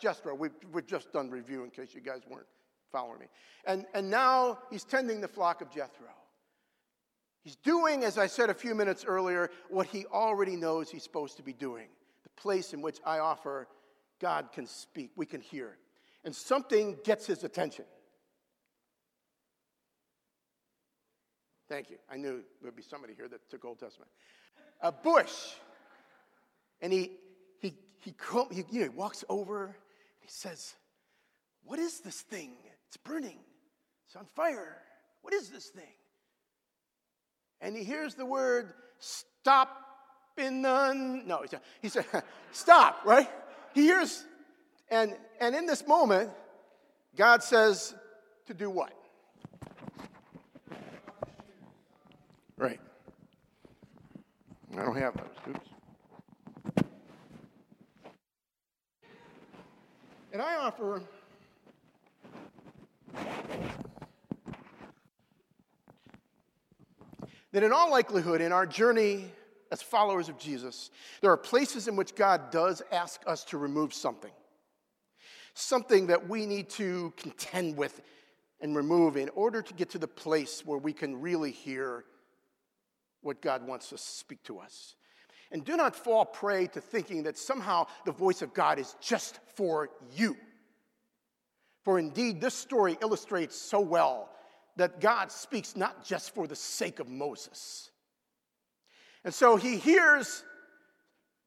Jethro. 0.00 0.34
We've, 0.34 0.52
we've 0.72 0.86
just 0.86 1.12
done 1.12 1.30
review 1.30 1.64
in 1.64 1.70
case 1.70 1.94
you 1.94 2.00
guys 2.00 2.22
weren't 2.28 2.46
following 2.92 3.20
me. 3.20 3.26
And, 3.66 3.86
and 3.94 4.08
now 4.08 4.58
he's 4.70 4.84
tending 4.84 5.20
the 5.20 5.28
flock 5.28 5.60
of 5.60 5.70
Jethro. 5.70 6.06
He's 7.42 7.56
doing, 7.56 8.04
as 8.04 8.16
I 8.16 8.26
said 8.26 8.48
a 8.48 8.54
few 8.54 8.74
minutes 8.74 9.04
earlier, 9.04 9.50
what 9.68 9.86
he 9.86 10.06
already 10.06 10.56
knows 10.56 10.90
he's 10.90 11.02
supposed 11.02 11.36
to 11.36 11.42
be 11.42 11.52
doing. 11.52 11.88
The 12.22 12.30
place 12.40 12.72
in 12.72 12.80
which 12.80 13.00
I 13.04 13.18
offer 13.18 13.68
God 14.20 14.50
can 14.52 14.66
speak, 14.66 15.10
we 15.16 15.26
can 15.26 15.42
hear. 15.42 15.76
And 16.24 16.34
something 16.34 16.96
gets 17.04 17.26
his 17.26 17.44
attention. 17.44 17.84
Thank 21.68 21.90
you. 21.90 21.96
I 22.10 22.16
knew 22.16 22.42
there 22.60 22.70
would 22.70 22.76
be 22.76 22.82
somebody 22.82 23.14
here 23.14 23.28
that 23.28 23.48
took 23.50 23.64
Old 23.64 23.78
Testament. 23.78 24.10
A 24.80 24.92
bush. 24.92 25.32
And 26.80 26.92
he, 26.92 27.12
he, 27.60 27.74
he, 28.00 28.14
he, 28.50 28.64
you 28.70 28.80
know, 28.80 28.82
he 28.84 28.88
walks 28.88 29.24
over 29.28 29.66
and 29.66 29.74
he 30.20 30.28
says, 30.28 30.74
What 31.64 31.78
is 31.78 32.00
this 32.00 32.20
thing? 32.20 32.52
It's 32.88 32.96
burning. 32.98 33.38
It's 34.06 34.16
on 34.16 34.26
fire. 34.26 34.76
What 35.22 35.32
is 35.32 35.48
this 35.48 35.68
thing? 35.68 35.84
And 37.60 37.76
he 37.76 37.82
hears 37.82 38.14
the 38.14 38.26
word 38.26 38.74
stop 38.98 39.70
in 40.36 40.62
the. 40.62 40.92
No, 41.24 41.40
he 41.42 41.48
said, 41.48 41.60
he 41.80 41.88
said, 41.88 42.04
Stop, 42.52 43.00
right? 43.04 43.28
He 43.74 43.82
hears, 43.82 44.24
and, 44.90 45.16
and 45.40 45.54
in 45.54 45.66
this 45.66 45.86
moment, 45.86 46.30
God 47.16 47.42
says 47.42 47.94
to 48.46 48.54
do 48.54 48.68
what? 48.70 48.92
Right. 52.64 52.80
I 54.72 54.82
don't 54.82 54.96
have 54.96 55.14
those. 55.18 55.26
Oops. 55.50 55.68
And 60.32 60.40
I 60.40 60.54
offer 60.56 61.02
that 67.52 67.62
in 67.62 67.70
all 67.70 67.90
likelihood, 67.90 68.40
in 68.40 68.50
our 68.50 68.64
journey 68.64 69.26
as 69.70 69.82
followers 69.82 70.30
of 70.30 70.38
Jesus, 70.38 70.90
there 71.20 71.30
are 71.30 71.36
places 71.36 71.86
in 71.86 71.96
which 71.96 72.14
God 72.14 72.50
does 72.50 72.80
ask 72.90 73.20
us 73.26 73.44
to 73.44 73.58
remove 73.58 73.92
something. 73.92 74.32
Something 75.52 76.06
that 76.06 76.30
we 76.30 76.46
need 76.46 76.70
to 76.70 77.12
contend 77.18 77.76
with 77.76 78.00
and 78.62 78.74
remove 78.74 79.18
in 79.18 79.28
order 79.34 79.60
to 79.60 79.74
get 79.74 79.90
to 79.90 79.98
the 79.98 80.08
place 80.08 80.64
where 80.64 80.78
we 80.78 80.94
can 80.94 81.20
really 81.20 81.50
hear 81.50 82.06
what 83.24 83.42
God 83.42 83.66
wants 83.66 83.88
to 83.90 83.98
speak 83.98 84.42
to 84.44 84.58
us. 84.58 84.94
And 85.50 85.64
do 85.64 85.76
not 85.76 85.94
fall 85.94 86.24
prey 86.24 86.66
to 86.68 86.80
thinking 86.80 87.24
that 87.24 87.38
somehow 87.38 87.86
the 88.04 88.12
voice 88.12 88.42
of 88.42 88.54
God 88.54 88.78
is 88.78 88.96
just 89.00 89.38
for 89.54 89.90
you. 90.16 90.36
For 91.84 91.98
indeed, 91.98 92.40
this 92.40 92.54
story 92.54 92.96
illustrates 93.00 93.56
so 93.56 93.80
well 93.80 94.30
that 94.76 95.00
God 95.00 95.30
speaks 95.30 95.76
not 95.76 96.04
just 96.04 96.34
for 96.34 96.46
the 96.46 96.56
sake 96.56 96.98
of 96.98 97.08
Moses. 97.08 97.90
And 99.24 99.32
so 99.32 99.56
he 99.56 99.76
hears 99.76 100.42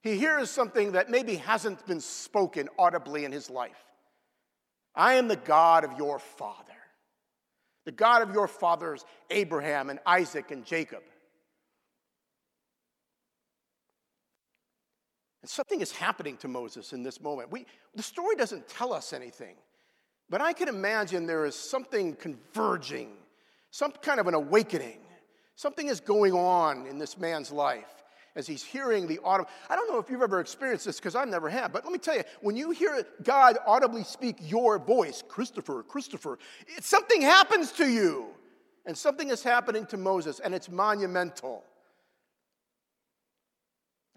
he 0.01 0.17
hears 0.17 0.49
something 0.49 0.93
that 0.93 1.09
maybe 1.09 1.35
hasn't 1.35 1.85
been 1.85 1.99
spoken 1.99 2.69
audibly 2.79 3.25
in 3.25 3.31
his 3.31 3.49
life. 3.49 3.83
I 4.95 5.15
am 5.15 5.27
the 5.27 5.35
God 5.35 5.83
of 5.83 5.97
your 5.97 6.19
father. 6.19 6.63
The 7.85 7.91
God 7.91 8.21
of 8.21 8.33
your 8.33 8.47
fathers 8.47 9.03
Abraham 9.29 9.89
and 9.89 9.99
Isaac 10.05 10.51
and 10.51 10.63
Jacob. 10.63 11.03
Something 15.49 15.81
is 15.81 15.91
happening 15.91 16.37
to 16.37 16.47
Moses 16.47 16.93
in 16.93 17.03
this 17.03 17.21
moment. 17.21 17.51
We, 17.51 17.65
the 17.95 18.03
story 18.03 18.35
doesn't 18.35 18.67
tell 18.67 18.93
us 18.93 19.13
anything. 19.13 19.55
But 20.29 20.41
I 20.41 20.53
can 20.53 20.67
imagine 20.67 21.25
there 21.25 21.45
is 21.45 21.55
something 21.55 22.15
converging, 22.15 23.13
some 23.71 23.91
kind 23.91 24.19
of 24.19 24.27
an 24.27 24.33
awakening. 24.33 24.99
Something 25.55 25.87
is 25.87 25.99
going 25.99 26.33
on 26.33 26.85
in 26.85 26.99
this 26.99 27.17
man's 27.17 27.51
life 27.51 28.03
as 28.35 28.45
he's 28.45 28.63
hearing 28.63 29.07
the 29.07 29.19
audible. 29.23 29.49
I 29.69 29.75
don't 29.75 29.91
know 29.91 29.97
if 29.97 30.09
you've 30.09 30.21
ever 30.21 30.39
experienced 30.39 30.85
this 30.85 30.97
because 30.97 31.15
I've 31.15 31.27
never 31.27 31.49
have, 31.49 31.73
but 31.73 31.83
let 31.83 31.91
me 31.91 31.97
tell 31.97 32.15
you, 32.15 32.23
when 32.41 32.55
you 32.55 32.69
hear 32.71 33.03
God 33.23 33.57
audibly 33.65 34.03
speak 34.03 34.37
your 34.41 34.77
voice, 34.77 35.23
Christopher, 35.27 35.81
Christopher, 35.81 36.37
it, 36.67 36.83
something 36.83 37.21
happens 37.21 37.71
to 37.73 37.89
you. 37.89 38.27
And 38.85 38.97
something 38.97 39.29
is 39.29 39.43
happening 39.43 39.85
to 39.87 39.97
Moses, 39.97 40.39
and 40.39 40.55
it's 40.55 40.69
monumental. 40.69 41.65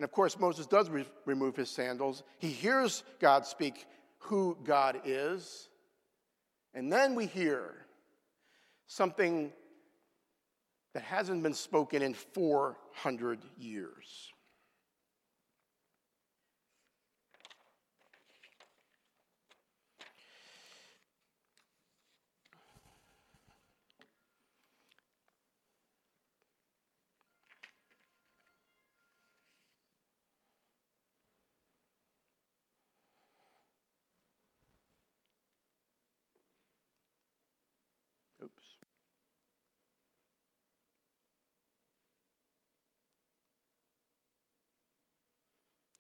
And 0.01 0.05
of 0.07 0.13
course, 0.13 0.39
Moses 0.39 0.65
does 0.65 0.89
re- 0.89 1.05
remove 1.27 1.57
his 1.57 1.69
sandals. 1.69 2.23
He 2.39 2.49
hears 2.49 3.05
God 3.21 3.45
speak 3.45 3.85
who 4.21 4.57
God 4.65 5.03
is. 5.05 5.69
And 6.73 6.91
then 6.91 7.15
we 7.15 7.27
hear 7.27 7.75
something 8.87 9.53
that 10.95 11.03
hasn't 11.03 11.43
been 11.43 11.53
spoken 11.53 12.01
in 12.01 12.15
400 12.15 13.41
years. 13.59 14.33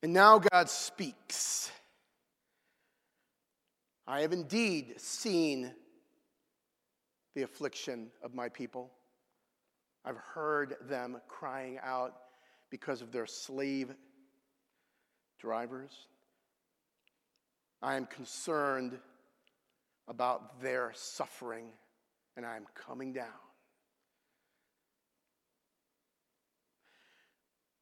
And 0.02 0.12
now 0.12 0.38
God 0.38 0.70
speaks. 0.70 1.70
I 4.06 4.20
have 4.22 4.32
indeed 4.32 4.94
seen 5.00 5.72
the 7.34 7.42
affliction 7.42 8.10
of 8.22 8.34
my 8.34 8.48
people. 8.48 8.90
I've 10.04 10.16
heard 10.16 10.76
them 10.88 11.20
crying 11.28 11.78
out 11.82 12.14
because 12.70 13.02
of 13.02 13.12
their 13.12 13.26
slave 13.26 13.94
drivers. 15.38 15.92
I 17.82 17.96
am 17.96 18.06
concerned 18.06 18.98
about 20.08 20.60
their 20.60 20.92
suffering, 20.94 21.66
and 22.36 22.44
I 22.44 22.56
am 22.56 22.66
coming 22.74 23.12
down. 23.12 23.26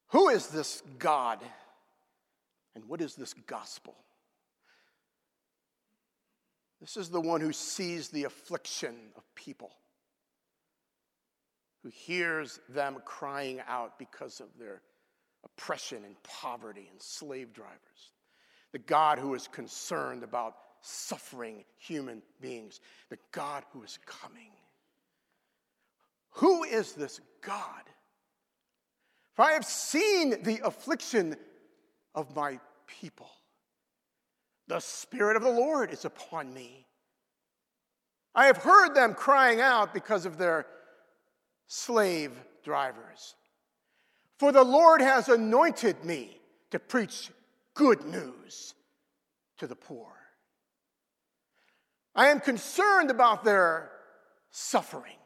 Who 0.09 0.29
is 0.29 0.49
this 0.49 0.83
God? 0.99 1.39
And 2.79 2.89
what 2.89 3.01
is 3.01 3.17
this 3.17 3.35
gospel? 3.49 3.97
This 6.81 6.97
is 6.97 7.09
the 7.09 7.21
one 7.21 7.41
who 7.41 7.53
sees 7.53 8.09
the 8.09 8.23
affliction 8.23 8.95
of 9.17 9.25
people, 9.35 9.73
who 11.83 11.89
hears 11.89 12.61
them 12.69 12.99
crying 13.05 13.61
out 13.67 13.99
because 13.99 14.39
of 14.39 14.47
their 14.61 14.83
oppression 15.45 16.05
and 16.05 16.15
poverty 16.23 16.87
and 16.89 17.03
slave 17.03 17.53
drivers. 17.53 18.13
The 18.71 18.79
God 18.79 19.19
who 19.19 19.35
is 19.35 19.49
concerned 19.49 20.23
about 20.23 20.55
suffering 20.81 21.65
human 21.79 22.23
beings, 22.41 22.81
the 23.11 23.19
God 23.33 23.65
who 23.73 23.83
is 23.83 23.99
coming. 24.07 24.53
Who 26.35 26.63
is 26.63 26.93
this 26.93 27.21
God? 27.41 27.83
For 29.35 29.45
I 29.45 29.55
have 29.55 29.65
seen 29.65 30.45
the 30.45 30.61
affliction 30.65 31.35
of 32.15 32.35
my 32.35 32.59
people. 32.89 33.31
The 34.67 34.81
Spirit 34.81 35.37
of 35.37 35.43
the 35.43 35.51
Lord 35.51 35.93
is 35.93 36.05
upon 36.05 36.53
me. 36.53 36.87
I 38.35 38.47
have 38.47 38.59
heard 38.59 38.95
them 38.95 39.15
crying 39.15 39.61
out 39.61 39.95
because 39.95 40.27
of 40.27 40.39
their 40.39 40.67
slave 41.67 42.33
drivers. 42.65 43.35
For 44.39 44.53
the 44.53 44.65
Lord 44.65 45.01
has 45.01 45.29
anointed 45.29 46.05
me 46.05 46.41
to 46.71 46.79
preach 46.79 47.31
good 47.75 48.05
news 48.05 48.75
to 49.59 49.67
the 49.67 49.77
poor. 49.77 50.13
I 52.15 52.29
am 52.29 52.41
concerned 52.41 53.11
about 53.11 53.45
their 53.45 53.91
suffering, 54.51 55.17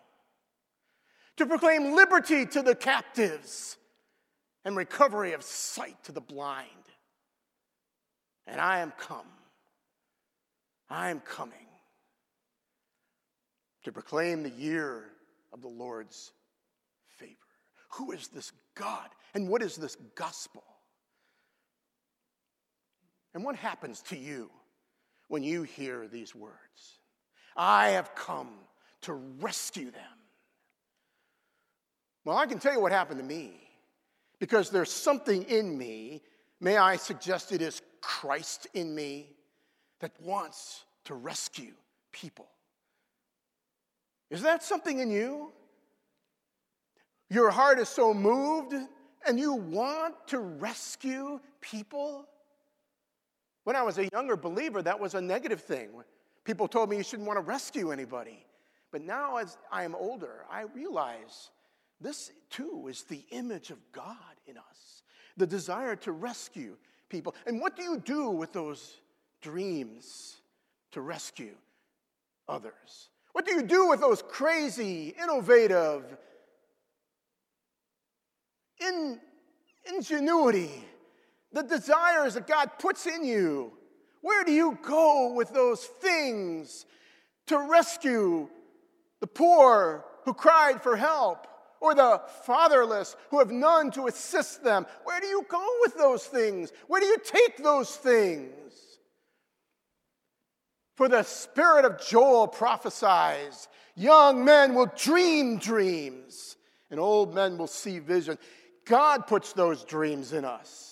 to 1.36 1.46
proclaim 1.46 1.94
liberty 1.94 2.44
to 2.46 2.62
the 2.62 2.74
captives 2.74 3.76
and 4.64 4.76
recovery 4.76 5.32
of 5.32 5.42
sight 5.42 5.96
to 6.04 6.12
the 6.12 6.20
blind 6.20 6.68
and 8.46 8.60
I 8.60 8.80
am 8.80 8.92
come. 8.98 9.26
I 10.90 11.10
am 11.10 11.20
coming 11.20 11.66
to 13.84 13.92
proclaim 13.92 14.42
the 14.42 14.50
year 14.50 15.04
of 15.52 15.62
the 15.62 15.68
Lord's 15.68 16.32
favor. 17.18 17.32
Who 17.94 18.12
is 18.12 18.28
this 18.28 18.52
God? 18.74 19.08
And 19.34 19.48
what 19.48 19.62
is 19.62 19.76
this 19.76 19.96
gospel? 20.14 20.62
And 23.34 23.44
what 23.44 23.56
happens 23.56 24.02
to 24.02 24.16
you 24.18 24.50
when 25.28 25.42
you 25.42 25.62
hear 25.62 26.06
these 26.06 26.34
words? 26.34 27.00
I 27.56 27.90
have 27.90 28.14
come 28.14 28.50
to 29.02 29.14
rescue 29.14 29.90
them. 29.90 30.18
Well, 32.24 32.36
I 32.36 32.46
can 32.46 32.58
tell 32.58 32.72
you 32.72 32.80
what 32.80 32.92
happened 32.92 33.18
to 33.18 33.26
me 33.26 33.54
because 34.38 34.70
there's 34.70 34.92
something 34.92 35.42
in 35.44 35.76
me. 35.76 36.22
May 36.60 36.76
I 36.76 36.96
suggest 36.96 37.52
it 37.52 37.62
is 37.62 37.82
Christ 38.02 38.66
in 38.74 38.94
me 38.94 39.30
that 40.00 40.12
wants 40.20 40.84
to 41.04 41.14
rescue 41.14 41.72
people. 42.12 42.48
Is 44.30 44.42
that 44.42 44.62
something 44.62 44.98
in 44.98 45.10
you? 45.10 45.52
Your 47.30 47.50
heart 47.50 47.78
is 47.78 47.88
so 47.88 48.12
moved 48.12 48.74
and 49.26 49.38
you 49.38 49.54
want 49.54 50.14
to 50.28 50.40
rescue 50.40 51.40
people? 51.60 52.26
When 53.64 53.76
I 53.76 53.82
was 53.82 53.98
a 53.98 54.08
younger 54.12 54.36
believer, 54.36 54.82
that 54.82 54.98
was 54.98 55.14
a 55.14 55.20
negative 55.20 55.62
thing. 55.62 55.90
People 56.44 56.66
told 56.66 56.90
me 56.90 56.96
you 56.96 57.04
shouldn't 57.04 57.28
want 57.28 57.38
to 57.38 57.42
rescue 57.42 57.92
anybody. 57.92 58.44
But 58.90 59.02
now, 59.02 59.36
as 59.36 59.56
I 59.70 59.84
am 59.84 59.94
older, 59.94 60.44
I 60.50 60.62
realize 60.74 61.50
this 62.00 62.32
too 62.50 62.88
is 62.90 63.04
the 63.04 63.24
image 63.30 63.70
of 63.70 63.78
God 63.92 64.16
in 64.46 64.58
us 64.58 65.02
the 65.36 65.46
desire 65.46 65.96
to 65.96 66.12
rescue 66.12 66.76
people. 67.12 67.36
And 67.46 67.60
what 67.60 67.76
do 67.76 67.82
you 67.82 67.98
do 67.98 68.30
with 68.30 68.52
those 68.52 68.96
dreams 69.40 70.38
to 70.92 71.00
rescue 71.00 71.54
others? 72.48 73.10
What 73.32 73.46
do 73.46 73.52
you 73.52 73.62
do 73.62 73.88
with 73.88 74.00
those 74.00 74.22
crazy, 74.22 75.14
innovative, 75.22 76.04
in, 78.80 79.20
ingenuity, 79.94 80.84
the 81.52 81.62
desires 81.62 82.34
that 82.34 82.46
God 82.46 82.70
puts 82.78 83.06
in 83.06 83.24
you? 83.24 83.72
Where 84.22 84.44
do 84.44 84.52
you 84.52 84.78
go 84.82 85.34
with 85.34 85.52
those 85.52 85.84
things 85.84 86.86
to 87.46 87.58
rescue 87.58 88.48
the 89.20 89.26
poor 89.26 90.04
who 90.24 90.32
cried 90.34 90.82
for 90.82 90.96
help? 90.96 91.46
Or 91.82 91.94
the 91.96 92.22
fatherless 92.44 93.16
who 93.30 93.40
have 93.40 93.50
none 93.50 93.90
to 93.90 94.06
assist 94.06 94.62
them. 94.62 94.86
Where 95.02 95.20
do 95.20 95.26
you 95.26 95.44
go 95.48 95.66
with 95.80 95.96
those 95.96 96.24
things? 96.24 96.72
Where 96.86 97.00
do 97.00 97.06
you 97.06 97.18
take 97.24 97.58
those 97.58 97.96
things? 97.96 98.52
For 100.96 101.08
the 101.08 101.24
spirit 101.24 101.84
of 101.84 102.00
Joel 102.06 102.46
prophesies 102.46 103.66
young 103.96 104.44
men 104.44 104.74
will 104.74 104.90
dream 104.96 105.58
dreams, 105.58 106.56
and 106.90 107.00
old 107.00 107.34
men 107.34 107.58
will 107.58 107.66
see 107.66 107.98
vision. 107.98 108.38
God 108.84 109.26
puts 109.26 109.52
those 109.52 109.82
dreams 109.84 110.32
in 110.32 110.44
us. 110.44 110.91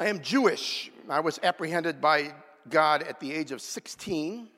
I 0.00 0.06
am 0.06 0.22
Jewish. 0.22 0.92
I 1.08 1.18
was 1.18 1.40
apprehended 1.42 2.00
by 2.00 2.32
God 2.68 3.02
at 3.02 3.18
the 3.18 3.32
age 3.32 3.50
of 3.50 3.60
16, 3.60 4.48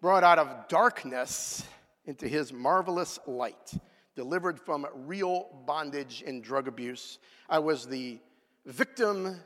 brought 0.00 0.24
out 0.24 0.38
of 0.38 0.66
darkness 0.66 1.62
into 2.06 2.26
his 2.26 2.50
marvelous 2.50 3.18
light, 3.26 3.74
delivered 4.16 4.58
from 4.58 4.86
real 4.94 5.46
bondage 5.66 6.24
and 6.26 6.42
drug 6.42 6.68
abuse. 6.68 7.18
I 7.50 7.58
was 7.58 7.84
the 7.84 8.18
victim 8.64 9.38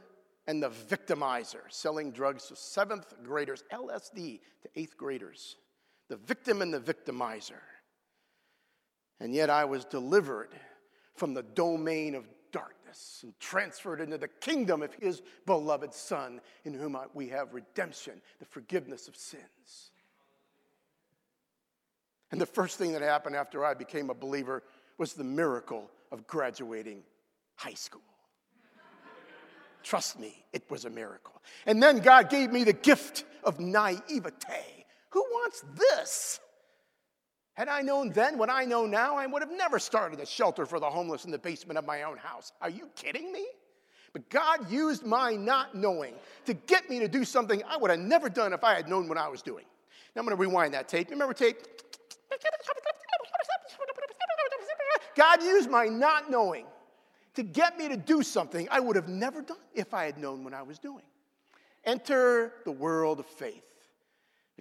and 0.47 0.63
the 0.63 0.71
victimizer, 0.71 1.63
selling 1.71 2.13
drugs 2.13 2.47
to 2.47 2.55
seventh 2.55 3.15
graders, 3.25 3.65
LSD 3.73 4.39
to 4.63 4.69
eighth 4.77 4.97
graders. 4.97 5.57
The 6.09 6.19
victim 6.19 6.63
and 6.63 6.73
the 6.73 6.79
victimizer. 6.79 7.63
And 9.19 9.35
yet 9.35 9.51
I 9.51 9.65
was 9.65 9.85
delivered 9.85 10.51
from 11.17 11.35
the 11.35 11.43
domain 11.43 12.15
of 12.15 12.29
and 13.23 13.39
transferred 13.41 14.01
into 14.01 14.19
the 14.19 14.29
kingdom 14.29 14.83
of 14.83 14.93
his 14.95 15.23
beloved 15.47 15.93
Son, 15.95 16.41
in 16.65 16.75
whom 16.75 16.97
we 17.15 17.29
have 17.29 17.55
redemption, 17.55 18.21
the 18.39 18.45
forgiveness 18.47 19.09
of 19.09 19.17
sins. 19.17 19.91
And 22.31 22.41
the 22.41 22.47
first 22.47 22.79
thing 22.79 22.93
that 22.93 23.03
happened 23.03 23.37
after 23.37 23.65
I 23.65 23.75
became 23.75 24.11
a 24.11 24.15
believer 24.15 24.63
was 24.99 25.13
the 25.13 25.25
miracle 25.25 25.91
of 26.11 26.27
graduating 26.27 27.03
high 27.57 27.75
school. 27.75 28.03
Trust 29.83 30.19
me, 30.19 30.45
it 30.53 30.63
was 30.71 30.85
a 30.85 30.91
miracle. 30.91 31.41
And 31.67 31.83
then 31.83 31.99
God 31.99 32.31
gave 32.31 32.51
me 32.51 32.65
the 32.65 32.73
gift 32.73 33.25
of 33.45 33.61
naivete. 33.61 34.87
Who 35.11 35.21
wants 35.21 35.63
this? 35.77 36.41
Had 37.55 37.69
I 37.69 37.83
known 37.83 38.11
then 38.11 38.37
what 38.37 38.51
I 38.51 38.65
know 38.65 38.85
now, 38.85 39.17
I 39.17 39.27
would 39.27 39.41
have 39.41 39.53
never 39.53 39.79
started 39.79 40.19
a 40.21 40.27
shelter 40.27 40.67
for 40.67 40.81
the 40.81 40.91
homeless 40.91 41.25
in 41.25 41.31
the 41.31 41.39
basement 41.39 41.79
of 41.79 41.87
my 41.87 42.03
own 42.03 42.17
house. 42.17 42.53
Are 42.61 42.71
you 42.71 42.89
kidding 42.97 43.33
me? 43.33 43.47
But 44.13 44.29
God 44.29 44.71
used 44.71 45.05
my 45.05 45.35
not 45.35 45.75
knowing 45.75 46.15
to 46.47 46.55
get 46.55 46.91
me 46.91 46.99
to 47.01 47.09
do 47.09 47.25
something 47.25 47.63
I 47.69 47.77
would 47.77 47.91
have 47.91 48.01
never 48.01 48.29
done 48.29 48.53
if 48.53 48.65
I 48.65 48.75
had 48.75 48.89
known 48.89 49.09
what 49.09 49.19
I 49.19 49.29
was 49.29 49.43
doing. 49.43 49.65
Now 50.15 50.21
I'm 50.21 50.27
going 50.27 50.37
to 50.37 50.41
rewind 50.41 50.75
that 50.75 50.89
tape. 50.89 51.11
Remember 51.11 51.35
tape? 51.35 51.59
God 55.17 55.43
used 55.43 55.71
my 55.71 55.87
not 55.87 56.31
knowing 56.31 56.67
to 57.35 57.43
get 57.43 57.79
me 57.79 57.89
to 57.89 57.97
do 57.97 58.23
something 58.23 58.69
I 58.71 58.81
would 58.81 58.97
have 58.97 59.09
never 59.09 59.43
done 59.43 59.57
if 59.75 59.95
I 59.95 60.05
had 60.05 60.19
known 60.19 60.45
what 60.45 60.55
I 60.55 60.63
was 60.63 60.79
doing. 60.79 61.05
Enter 61.85 62.55
the 62.65 62.73
world 62.73 63.21
of 63.21 63.27
faith. 63.27 63.65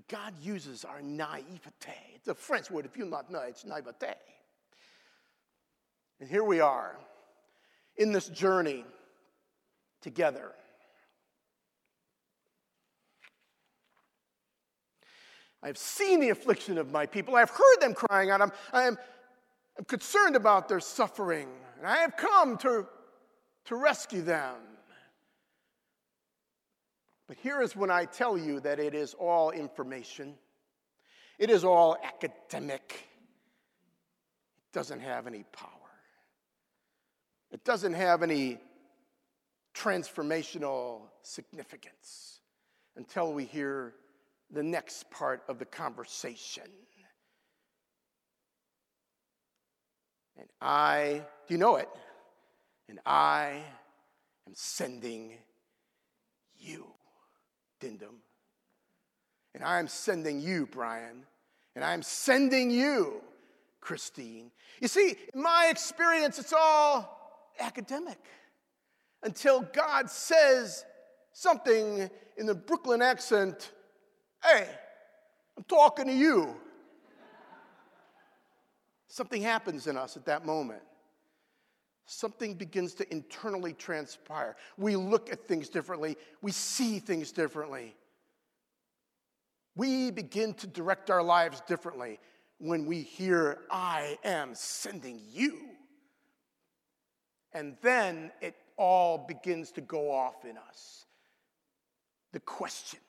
God 0.10 0.34
uses 0.42 0.86
our 0.86 1.02
naivete. 1.02 1.94
It's 2.16 2.28
a 2.28 2.34
French 2.34 2.72
word, 2.72 2.86
if 2.86 2.98
you 2.98 3.06
not 3.06 3.32
know, 3.32 3.42
it's 3.42 3.66
naivete. 3.66 4.14
And 6.20 6.30
here 6.30 6.44
we 6.44 6.60
are 6.60 6.98
in 7.98 8.12
this 8.12 8.28
journey 8.30 8.86
together. 10.02 10.52
I've 15.62 15.78
seen 15.78 16.20
the 16.20 16.30
affliction 16.30 16.78
of 16.78 16.92
my 16.92 17.06
people. 17.06 17.36
I've 17.36 17.50
heard 17.50 17.80
them 17.80 17.94
crying 17.94 18.30
out. 18.30 18.42
I'm, 18.42 18.52
I'm, 18.74 18.98
I'm 19.78 19.86
concerned 19.86 20.36
about 20.36 20.68
their 20.68 20.82
suffering 20.82 21.48
and 21.78 21.88
I 21.88 21.98
have 21.98 22.18
come 22.18 22.58
to, 22.60 22.86
to 23.66 23.76
rescue 23.76 24.22
them. 24.22 24.56
But 27.34 27.42
here 27.42 27.64
is 27.64 27.76
when 27.76 27.90
I 27.90 28.06
tell 28.06 28.38
you 28.38 28.60
that 28.60 28.80
it 28.80 28.94
is 28.94 29.16
all 29.16 29.50
information, 29.50 30.36
it 31.40 31.50
is 31.50 31.64
all 31.64 31.98
academic, 32.04 32.94
it 32.94 34.72
doesn't 34.72 35.00
have 35.00 35.26
any 35.26 35.44
power, 35.52 35.90
it 37.50 37.66
doesn't 37.66 37.94
have 37.94 38.22
any 38.22 38.60
transformational 39.74 41.08
significance 41.24 42.40
until 42.98 43.34
we 43.34 43.46
hear 43.46 43.96
the 44.52 44.62
next 44.62 45.10
part 45.10 45.42
of 45.48 45.58
the 45.58 45.66
conversation. 45.66 46.70
And 50.38 50.48
I, 50.62 51.24
do 51.48 51.54
you 51.56 51.58
know 51.58 51.78
it? 51.78 51.90
And 52.88 53.00
I 53.08 53.64
am 54.46 54.54
sending 54.54 55.34
you, 56.60 56.94
Dindum. 57.84 58.16
And 59.54 59.64
I 59.64 59.80
am 59.80 59.88
sending 59.88 60.40
you, 60.40 60.68
Brian. 60.72 61.26
And 61.76 61.84
I 61.84 61.94
am 61.94 62.02
sending 62.02 62.72
you, 62.72 63.22
Christine. 63.82 64.52
You 64.80 64.88
see, 64.88 65.16
in 65.34 65.42
my 65.42 65.68
experience, 65.70 66.40
it's 66.40 66.54
all 66.54 67.52
academic 67.60 68.20
until 69.22 69.62
God 69.62 70.10
says 70.10 70.86
something 71.34 72.10
in 72.38 72.46
the 72.46 72.56
Brooklyn 72.56 73.02
accent 73.02 73.72
Hey, 74.44 74.68
I'm 75.58 75.64
talking 75.64 76.08
to 76.08 76.14
you. 76.14 76.54
Something 79.08 79.42
happens 79.42 79.88
in 79.88 79.96
us 79.96 80.18
at 80.18 80.26
that 80.26 80.46
moment. 80.46 80.82
Something 82.06 82.56
begins 82.56 82.94
to 82.96 83.12
internally 83.12 83.74
transpire. 83.74 84.56
We 84.78 84.96
look 84.96 85.32
at 85.32 85.48
things 85.48 85.70
differently, 85.70 86.18
we 86.42 86.52
see 86.52 87.00
things 87.00 87.32
differently. 87.32 87.96
We 89.76 90.12
begin 90.12 90.54
to 90.56 90.68
direct 90.68 91.10
our 91.10 91.24
lives 91.24 91.62
differently 91.68 92.20
when 92.60 92.86
we 92.86 93.02
hear, 93.02 93.62
I 93.72 94.20
am 94.24 94.54
sending 94.54 95.20
you. 95.32 95.62
And 97.54 97.76
then 97.82 98.32
it 98.40 98.56
all 98.78 99.18
begins 99.18 99.72
to 99.72 99.82
go 99.82 100.12
off 100.12 100.46
in 100.46 100.58
us. 100.58 101.06
The 102.34 102.40
questions 102.40 103.04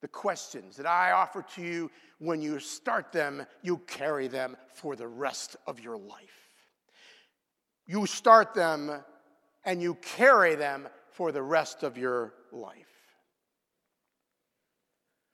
the 0.00 0.08
questions 0.08 0.76
that 0.76 0.86
I 0.86 1.12
offer 1.12 1.44
to 1.54 1.62
you, 1.62 1.90
when 2.18 2.40
you 2.40 2.58
start 2.60 3.12
them, 3.12 3.44
you 3.62 3.78
carry 3.86 4.28
them 4.28 4.56
for 4.74 4.94
the 4.96 5.08
rest 5.08 5.56
of 5.66 5.80
your 5.80 5.96
life. 5.96 6.37
You 7.88 8.06
start 8.06 8.54
them 8.54 8.92
and 9.64 9.82
you 9.82 9.94
carry 9.94 10.54
them 10.54 10.86
for 11.10 11.32
the 11.32 11.42
rest 11.42 11.82
of 11.82 11.96
your 11.96 12.34
life. 12.52 12.74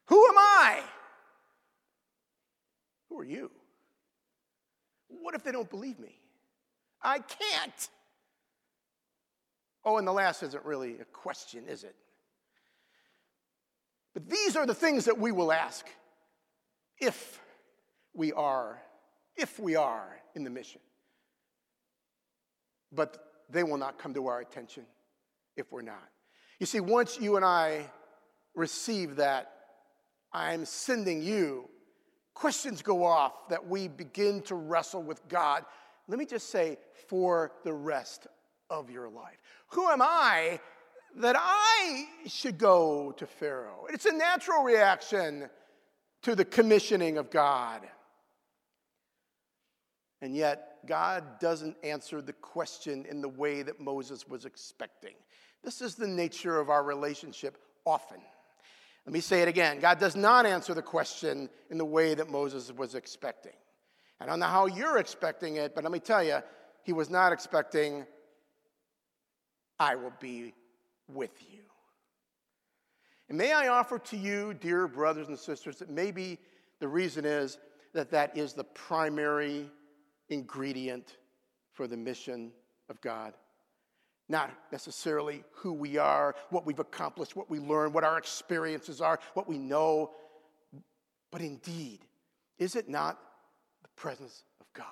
Who 0.06 0.26
am 0.28 0.38
I? 0.38 0.80
Who 3.08 3.18
are 3.18 3.24
you? 3.24 3.50
What 5.08 5.34
if 5.34 5.42
they 5.42 5.50
don't 5.52 5.68
believe 5.68 5.98
me? 5.98 6.20
I 7.02 7.18
can't. 7.18 7.88
Oh, 9.84 9.98
and 9.98 10.06
the 10.06 10.12
last 10.12 10.42
isn't 10.44 10.64
really 10.64 10.98
a 11.00 11.04
question, 11.04 11.64
is 11.68 11.82
it? 11.82 11.96
But 14.14 14.30
these 14.30 14.54
are 14.56 14.64
the 14.64 14.74
things 14.74 15.06
that 15.06 15.18
we 15.18 15.32
will 15.32 15.50
ask 15.50 15.86
if 17.00 17.40
we 18.14 18.32
are, 18.32 18.80
if 19.36 19.58
we 19.58 19.74
are 19.74 20.20
in 20.36 20.44
the 20.44 20.50
mission. 20.50 20.80
But 22.94 23.18
they 23.50 23.62
will 23.62 23.76
not 23.76 23.98
come 23.98 24.14
to 24.14 24.26
our 24.26 24.40
attention 24.40 24.84
if 25.56 25.70
we're 25.72 25.82
not. 25.82 26.08
You 26.58 26.66
see, 26.66 26.80
once 26.80 27.18
you 27.20 27.36
and 27.36 27.44
I 27.44 27.90
receive 28.54 29.16
that, 29.16 29.50
I'm 30.32 30.64
sending 30.64 31.22
you, 31.22 31.68
questions 32.34 32.82
go 32.82 33.04
off 33.04 33.48
that 33.48 33.66
we 33.66 33.88
begin 33.88 34.42
to 34.42 34.54
wrestle 34.54 35.02
with 35.02 35.26
God. 35.28 35.64
Let 36.08 36.18
me 36.18 36.26
just 36.26 36.50
say, 36.50 36.78
for 37.08 37.52
the 37.64 37.72
rest 37.72 38.26
of 38.70 38.90
your 38.90 39.08
life. 39.08 39.38
Who 39.68 39.88
am 39.88 40.02
I 40.02 40.60
that 41.16 41.36
I 41.38 42.06
should 42.26 42.58
go 42.58 43.12
to 43.12 43.26
Pharaoh. 43.26 43.86
It's 43.90 44.06
a 44.06 44.12
natural 44.12 44.62
reaction 44.62 45.48
to 46.22 46.34
the 46.34 46.44
commissioning 46.44 47.18
of 47.18 47.30
God. 47.30 47.82
And 50.20 50.34
yet, 50.34 50.73
God 50.86 51.38
doesn't 51.40 51.76
answer 51.82 52.20
the 52.20 52.32
question 52.32 53.06
in 53.08 53.20
the 53.20 53.28
way 53.28 53.62
that 53.62 53.80
Moses 53.80 54.28
was 54.28 54.44
expecting. 54.44 55.14
This 55.62 55.80
is 55.80 55.94
the 55.94 56.06
nature 56.06 56.58
of 56.58 56.70
our 56.70 56.82
relationship 56.82 57.58
often. 57.84 58.20
Let 59.06 59.12
me 59.12 59.20
say 59.20 59.42
it 59.42 59.48
again 59.48 59.80
God 59.80 59.98
does 59.98 60.16
not 60.16 60.46
answer 60.46 60.74
the 60.74 60.82
question 60.82 61.48
in 61.70 61.78
the 61.78 61.84
way 61.84 62.14
that 62.14 62.30
Moses 62.30 62.72
was 62.72 62.94
expecting. 62.94 63.52
I 64.20 64.26
don't 64.26 64.40
know 64.40 64.46
how 64.46 64.66
you're 64.66 64.98
expecting 64.98 65.56
it, 65.56 65.74
but 65.74 65.84
let 65.84 65.92
me 65.92 65.98
tell 65.98 66.22
you, 66.22 66.38
he 66.82 66.92
was 66.92 67.10
not 67.10 67.32
expecting, 67.32 68.06
I 69.78 69.96
will 69.96 70.12
be 70.20 70.54
with 71.08 71.32
you. 71.50 71.60
And 73.28 73.38
may 73.38 73.52
I 73.52 73.68
offer 73.68 73.98
to 73.98 74.16
you, 74.16 74.54
dear 74.54 74.86
brothers 74.86 75.28
and 75.28 75.38
sisters, 75.38 75.78
that 75.78 75.90
maybe 75.90 76.38
the 76.78 76.88
reason 76.88 77.24
is 77.24 77.58
that 77.92 78.10
that 78.10 78.36
is 78.36 78.52
the 78.52 78.64
primary 78.64 79.70
ingredient 80.28 81.16
for 81.72 81.86
the 81.86 81.96
mission 81.96 82.52
of 82.88 83.00
God. 83.00 83.34
not 84.28 84.50
necessarily 84.72 85.44
who 85.52 85.72
we 85.72 85.98
are, 85.98 86.34
what 86.50 86.64
we've 86.64 86.78
accomplished, 86.78 87.36
what 87.36 87.50
we 87.50 87.58
learn, 87.58 87.92
what 87.92 88.04
our 88.04 88.16
experiences 88.18 89.00
are, 89.00 89.18
what 89.34 89.48
we 89.48 89.58
know, 89.58 90.10
but 91.30 91.40
indeed, 91.40 92.00
is 92.58 92.74
it 92.76 92.88
not 92.88 93.18
the 93.82 93.88
presence 93.96 94.44
of 94.60 94.66
God? 94.72 94.86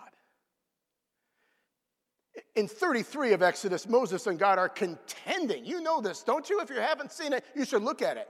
In 2.57 2.69
33 2.69 3.33
of 3.33 3.43
Exodus, 3.43 3.89
Moses 3.89 4.27
and 4.27 4.39
God 4.39 4.59
are 4.59 4.69
contending. 4.69 5.65
You 5.65 5.81
know 5.81 6.01
this, 6.01 6.23
don't 6.23 6.49
you? 6.51 6.61
If 6.61 6.71
you 6.71 6.77
haven't 6.77 7.13
seen 7.13 7.33
it, 7.33 7.45
you 7.55 7.65
should 7.65 7.83
look 7.83 8.03
at 8.03 8.17
it. 8.17 8.29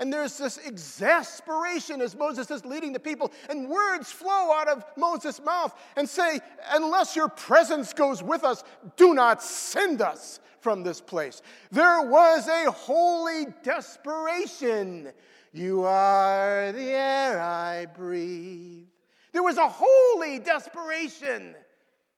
And 0.00 0.10
there's 0.10 0.38
this 0.38 0.56
exasperation 0.56 2.00
as 2.00 2.16
Moses 2.16 2.50
is 2.50 2.64
leading 2.64 2.94
the 2.94 2.98
people, 2.98 3.30
and 3.50 3.68
words 3.68 4.10
flow 4.10 4.50
out 4.54 4.66
of 4.66 4.82
Moses' 4.96 5.42
mouth 5.44 5.74
and 5.94 6.08
say, 6.08 6.40
Unless 6.72 7.14
your 7.14 7.28
presence 7.28 7.92
goes 7.92 8.22
with 8.22 8.42
us, 8.42 8.64
do 8.96 9.12
not 9.12 9.42
send 9.42 10.00
us 10.00 10.40
from 10.60 10.82
this 10.82 11.02
place. 11.02 11.42
There 11.70 12.00
was 12.00 12.48
a 12.48 12.70
holy 12.70 13.46
desperation. 13.62 15.12
You 15.52 15.84
are 15.84 16.72
the 16.72 16.90
air 16.92 17.38
I 17.38 17.84
breathe. 17.84 18.86
There 19.32 19.42
was 19.42 19.58
a 19.58 19.68
holy 19.68 20.38
desperation. 20.38 21.54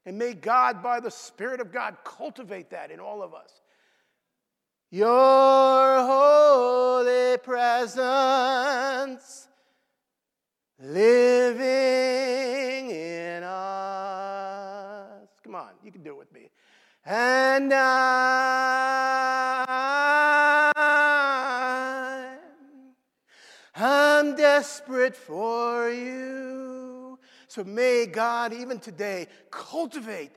And 0.06 0.16
may 0.16 0.34
God, 0.34 0.84
by 0.84 1.00
the 1.00 1.10
Spirit 1.10 1.60
of 1.60 1.72
God, 1.72 1.96
cultivate 2.04 2.70
that 2.70 2.92
in 2.92 3.00
all 3.00 3.22
of 3.22 3.34
us. 3.34 3.62
Your 4.94 6.05
holy 6.05 7.38
presence 7.38 9.48
living 10.78 12.90
in 12.90 13.42
us. 13.42 15.31
Come 15.42 15.55
on, 15.55 15.70
you 15.83 15.90
can 15.90 16.02
do 16.02 16.11
it 16.11 16.18
with 16.18 16.31
me. 16.35 16.50
And 17.07 17.72
I, 17.72 19.64
I'm 23.74 24.37
desperate 24.37 25.16
for 25.16 25.88
you. 25.88 27.18
So 27.48 27.64
may 27.64 28.05
God, 28.05 28.52
even 28.52 28.78
today, 28.78 29.28
cultivate, 29.50 30.33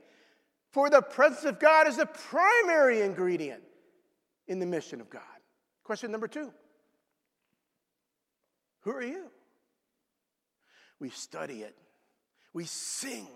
for 0.71 0.89
the 0.89 1.01
presence 1.01 1.43
of 1.43 1.59
God 1.59 1.89
is 1.89 1.97
the 1.97 2.05
primary 2.05 3.01
ingredient 3.01 3.64
in 4.47 4.59
the 4.59 4.65
mission 4.65 5.01
of 5.01 5.09
God. 5.09 5.21
Question 5.83 6.11
number 6.11 6.27
two 6.27 6.51
Who 8.81 8.91
are 8.91 9.03
you? 9.03 9.31
We 10.99 11.09
study 11.09 11.61
it, 11.61 11.75
we 12.53 12.65
sing. 12.65 13.27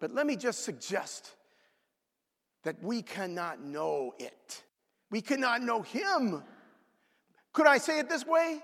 But 0.00 0.12
let 0.12 0.26
me 0.26 0.36
just 0.36 0.64
suggest 0.64 1.34
that 2.64 2.82
we 2.82 3.00
cannot 3.00 3.62
know 3.62 4.12
it. 4.18 4.62
We 5.10 5.20
cannot 5.20 5.62
know 5.62 5.82
Him. 5.82 6.42
Could 7.52 7.66
I 7.66 7.78
say 7.78 8.00
it 8.00 8.08
this 8.08 8.26
way? 8.26 8.58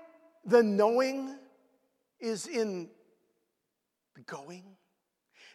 The 0.45 0.61
knowing 0.61 1.35
is 2.19 2.47
in 2.47 2.89
the 4.15 4.21
going. 4.21 4.63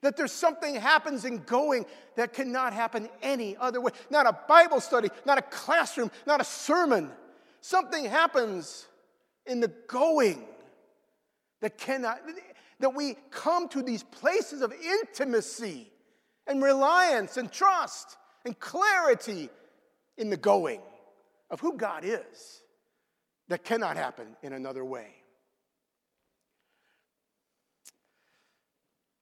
That 0.03 0.17
there's 0.17 0.33
something 0.33 0.75
happens 0.75 1.25
in 1.25 1.39
going 1.39 1.87
that 2.17 2.33
cannot 2.33 2.73
happen 2.73 3.09
any 3.23 3.57
other 3.57 3.81
way. 3.81 3.93
Not 4.11 4.27
a 4.27 4.39
Bible 4.49 4.81
study, 4.81 5.09
not 5.25 5.39
a 5.39 5.43
classroom, 5.43 6.11
not 6.27 6.41
a 6.41 6.45
sermon. 6.45 7.11
Something 7.61 8.05
happens 8.05 8.87
in 9.47 9.61
the 9.61 9.73
going 9.89 10.45
that 11.61 11.79
cannot, 11.79 12.21
that 12.81 12.95
we 12.95 13.17
come 13.31 13.69
to 13.71 13.83
these 13.83 14.03
places 14.03 14.63
of 14.63 14.73
intimacy 14.73 15.91
and 16.47 16.63
reliance 16.63 17.37
and 17.37 17.51
trust 17.51 18.17
and 18.45 18.59
clarity 18.59 19.49
in 20.17 20.31
the 20.31 20.37
going 20.37 20.81
of 21.51 21.61
who 21.61 21.77
God 21.77 22.05
is 22.05 22.63
that 23.49 23.65
cannot 23.65 23.97
happen 23.97 24.37
in 24.43 24.53
another 24.53 24.85
way. 24.85 25.09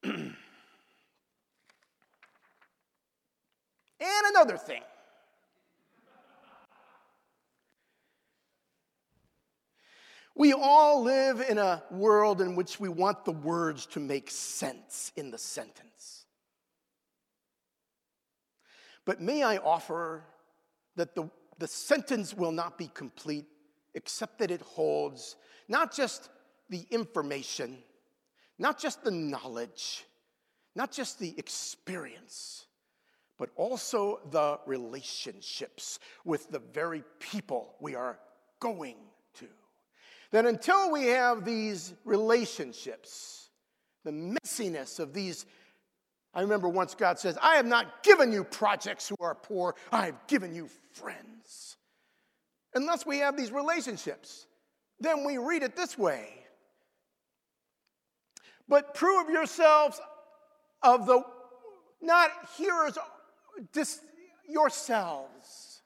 And 4.04 4.36
another 4.36 4.58
thing. 4.58 4.82
We 10.34 10.52
all 10.52 11.02
live 11.02 11.40
in 11.40 11.58
a 11.58 11.82
world 11.90 12.42
in 12.42 12.54
which 12.54 12.78
we 12.78 12.88
want 12.88 13.24
the 13.24 13.32
words 13.32 13.86
to 13.86 14.00
make 14.00 14.30
sense 14.30 15.10
in 15.16 15.30
the 15.30 15.38
sentence. 15.38 16.26
But 19.06 19.22
may 19.22 19.42
I 19.42 19.56
offer 19.58 20.24
that 20.96 21.14
the, 21.14 21.30
the 21.58 21.68
sentence 21.68 22.34
will 22.34 22.52
not 22.52 22.76
be 22.76 22.88
complete 22.92 23.46
except 23.94 24.38
that 24.40 24.50
it 24.50 24.60
holds 24.60 25.36
not 25.68 25.94
just 25.94 26.28
the 26.68 26.84
information, 26.90 27.78
not 28.58 28.78
just 28.78 29.02
the 29.02 29.10
knowledge, 29.10 30.04
not 30.74 30.90
just 30.90 31.18
the 31.18 31.34
experience, 31.38 32.66
but 33.38 33.50
also 33.56 34.20
the 34.30 34.58
relationships 34.66 35.98
with 36.24 36.50
the 36.50 36.60
very 36.72 37.02
people 37.18 37.74
we 37.80 37.94
are 37.94 38.18
going 38.60 38.96
to. 39.34 39.46
That 40.30 40.46
until 40.46 40.90
we 40.90 41.06
have 41.06 41.44
these 41.44 41.94
relationships, 42.04 43.48
the 44.04 44.12
messiness 44.12 45.00
of 45.00 45.12
these, 45.12 45.46
I 46.32 46.42
remember 46.42 46.68
once 46.68 46.94
God 46.94 47.18
says, 47.18 47.36
I 47.42 47.56
have 47.56 47.66
not 47.66 48.02
given 48.02 48.32
you 48.32 48.44
projects 48.44 49.08
who 49.08 49.16
are 49.20 49.34
poor, 49.34 49.74
I 49.90 50.06
have 50.06 50.26
given 50.26 50.54
you 50.54 50.68
friends. 50.92 51.76
Unless 52.74 53.06
we 53.06 53.18
have 53.18 53.36
these 53.36 53.52
relationships, 53.52 54.46
then 55.00 55.24
we 55.24 55.38
read 55.38 55.62
it 55.62 55.76
this 55.76 55.96
way. 55.98 56.28
But 58.68 58.94
prove 58.94 59.28
yourselves 59.28 60.00
of 60.82 61.06
the 61.06 61.22
not 62.00 62.30
hearers 62.56 62.98
dis- 63.72 64.00
yourselves. 64.48 65.82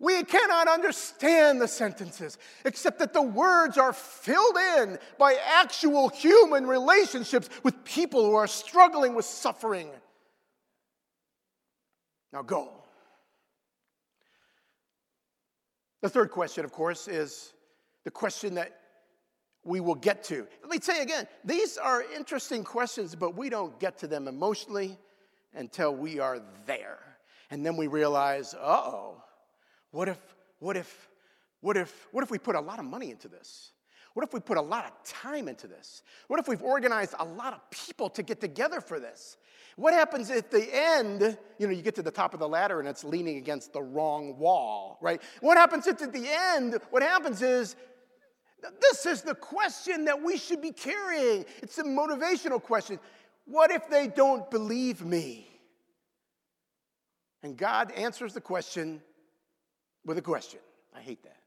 We 0.00 0.22
cannot 0.22 0.68
understand 0.68 1.60
the 1.60 1.66
sentences 1.66 2.38
except 2.64 3.00
that 3.00 3.12
the 3.12 3.22
words 3.22 3.76
are 3.76 3.92
filled 3.92 4.56
in 4.78 4.98
by 5.18 5.34
actual 5.34 6.08
human 6.08 6.66
relationships 6.66 7.48
with 7.64 7.84
people 7.84 8.24
who 8.24 8.34
are 8.34 8.46
struggling 8.46 9.16
with 9.16 9.24
suffering. 9.24 9.90
Now 12.32 12.42
go. 12.42 12.72
The 16.00 16.08
third 16.08 16.30
question, 16.30 16.64
of 16.64 16.70
course, 16.70 17.08
is 17.08 17.52
the 18.04 18.10
question 18.12 18.54
that 18.54 18.78
we 19.64 19.80
will 19.80 19.96
get 19.96 20.22
to. 20.24 20.46
Let 20.62 20.70
me 20.70 20.78
say 20.80 21.02
again, 21.02 21.26
these 21.44 21.76
are 21.76 22.04
interesting 22.16 22.62
questions, 22.62 23.16
but 23.16 23.36
we 23.36 23.50
don't 23.50 23.78
get 23.80 23.98
to 23.98 24.06
them 24.06 24.28
emotionally 24.28 24.96
until 25.54 25.94
we 25.94 26.18
are 26.18 26.40
there. 26.66 26.98
And 27.50 27.64
then 27.64 27.76
we 27.76 27.86
realize, 27.86 28.54
uh 28.54 28.58
oh, 28.62 29.22
what 29.90 30.08
if, 30.08 30.18
what 30.58 30.76
if, 30.76 31.08
what 31.60 31.76
if, 31.76 32.08
what 32.12 32.22
if 32.22 32.30
we 32.30 32.38
put 32.38 32.54
a 32.54 32.60
lot 32.60 32.78
of 32.78 32.84
money 32.84 33.10
into 33.10 33.28
this? 33.28 33.72
What 34.14 34.26
if 34.26 34.34
we 34.34 34.40
put 34.40 34.56
a 34.56 34.62
lot 34.62 34.84
of 34.84 34.92
time 35.04 35.48
into 35.48 35.66
this? 35.66 36.02
What 36.26 36.40
if 36.40 36.48
we've 36.48 36.62
organized 36.62 37.14
a 37.18 37.24
lot 37.24 37.52
of 37.52 37.70
people 37.70 38.10
to 38.10 38.22
get 38.22 38.40
together 38.40 38.80
for 38.80 38.98
this? 38.98 39.36
What 39.76 39.94
happens 39.94 40.28
at 40.30 40.50
the 40.50 40.68
end? 40.72 41.38
You 41.58 41.68
know, 41.68 41.72
you 41.72 41.82
get 41.82 41.94
to 41.94 42.02
the 42.02 42.10
top 42.10 42.34
of 42.34 42.40
the 42.40 42.48
ladder 42.48 42.80
and 42.80 42.88
it's 42.88 43.04
leaning 43.04 43.36
against 43.36 43.72
the 43.72 43.80
wrong 43.80 44.36
wall, 44.36 44.98
right? 45.00 45.22
What 45.40 45.56
happens 45.56 45.86
at 45.86 45.98
the 45.98 46.26
end? 46.28 46.80
What 46.90 47.02
happens 47.02 47.42
is 47.42 47.76
this 48.80 49.06
is 49.06 49.22
the 49.22 49.36
question 49.36 50.04
that 50.06 50.20
we 50.20 50.36
should 50.36 50.60
be 50.60 50.72
carrying. 50.72 51.44
It's 51.62 51.78
a 51.78 51.84
motivational 51.84 52.60
question. 52.60 52.98
What 53.48 53.70
if 53.70 53.88
they 53.88 54.08
don't 54.08 54.50
believe 54.50 55.02
me? 55.02 55.48
And 57.42 57.56
God 57.56 57.90
answers 57.92 58.34
the 58.34 58.42
question 58.42 59.00
with 60.04 60.18
a 60.18 60.22
question. 60.22 60.60
I 60.94 61.00
hate 61.00 61.22
that. 61.22 61.38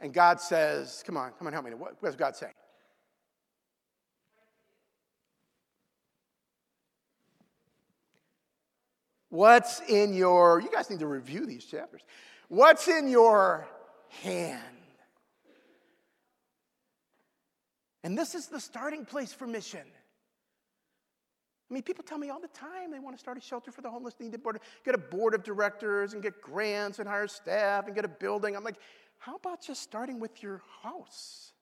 And 0.00 0.12
God 0.12 0.40
says, 0.40 1.02
Come 1.06 1.18
on, 1.18 1.32
come 1.38 1.46
on, 1.46 1.52
help 1.52 1.66
me. 1.66 1.74
What, 1.74 1.96
what 2.00 2.08
does 2.08 2.16
God 2.16 2.34
say? 2.34 2.50
What's 9.28 9.80
in 9.80 10.14
your, 10.14 10.60
you 10.60 10.70
guys 10.70 10.88
need 10.88 11.00
to 11.00 11.06
review 11.06 11.44
these 11.44 11.64
chapters. 11.64 12.02
What's 12.48 12.88
in 12.88 13.08
your 13.08 13.66
hand? 14.22 14.62
And 18.04 18.16
this 18.16 18.34
is 18.34 18.46
the 18.46 18.60
starting 18.60 19.06
place 19.06 19.32
for 19.32 19.46
mission. 19.46 19.80
I 21.70 21.74
mean, 21.74 21.82
people 21.82 22.04
tell 22.04 22.18
me 22.18 22.28
all 22.28 22.40
the 22.40 22.48
time 22.48 22.92
they 22.92 22.98
want 23.00 23.16
to 23.16 23.20
start 23.20 23.38
a 23.38 23.40
shelter 23.40 23.72
for 23.72 23.80
the 23.80 23.90
homeless, 23.90 24.14
need 24.20 24.32
to 24.32 24.38
board, 24.38 24.60
get 24.84 24.94
a 24.94 24.98
board 24.98 25.34
of 25.34 25.42
directors 25.42 26.12
and 26.12 26.22
get 26.22 26.40
grants 26.42 26.98
and 26.98 27.08
hire 27.08 27.26
staff 27.26 27.86
and 27.86 27.94
get 27.94 28.04
a 28.04 28.08
building. 28.08 28.54
I'm 28.54 28.62
like, 28.62 28.76
how 29.18 29.36
about 29.36 29.62
just 29.62 29.82
starting 29.82 30.20
with 30.20 30.42
your 30.42 30.60
house? 30.82 31.52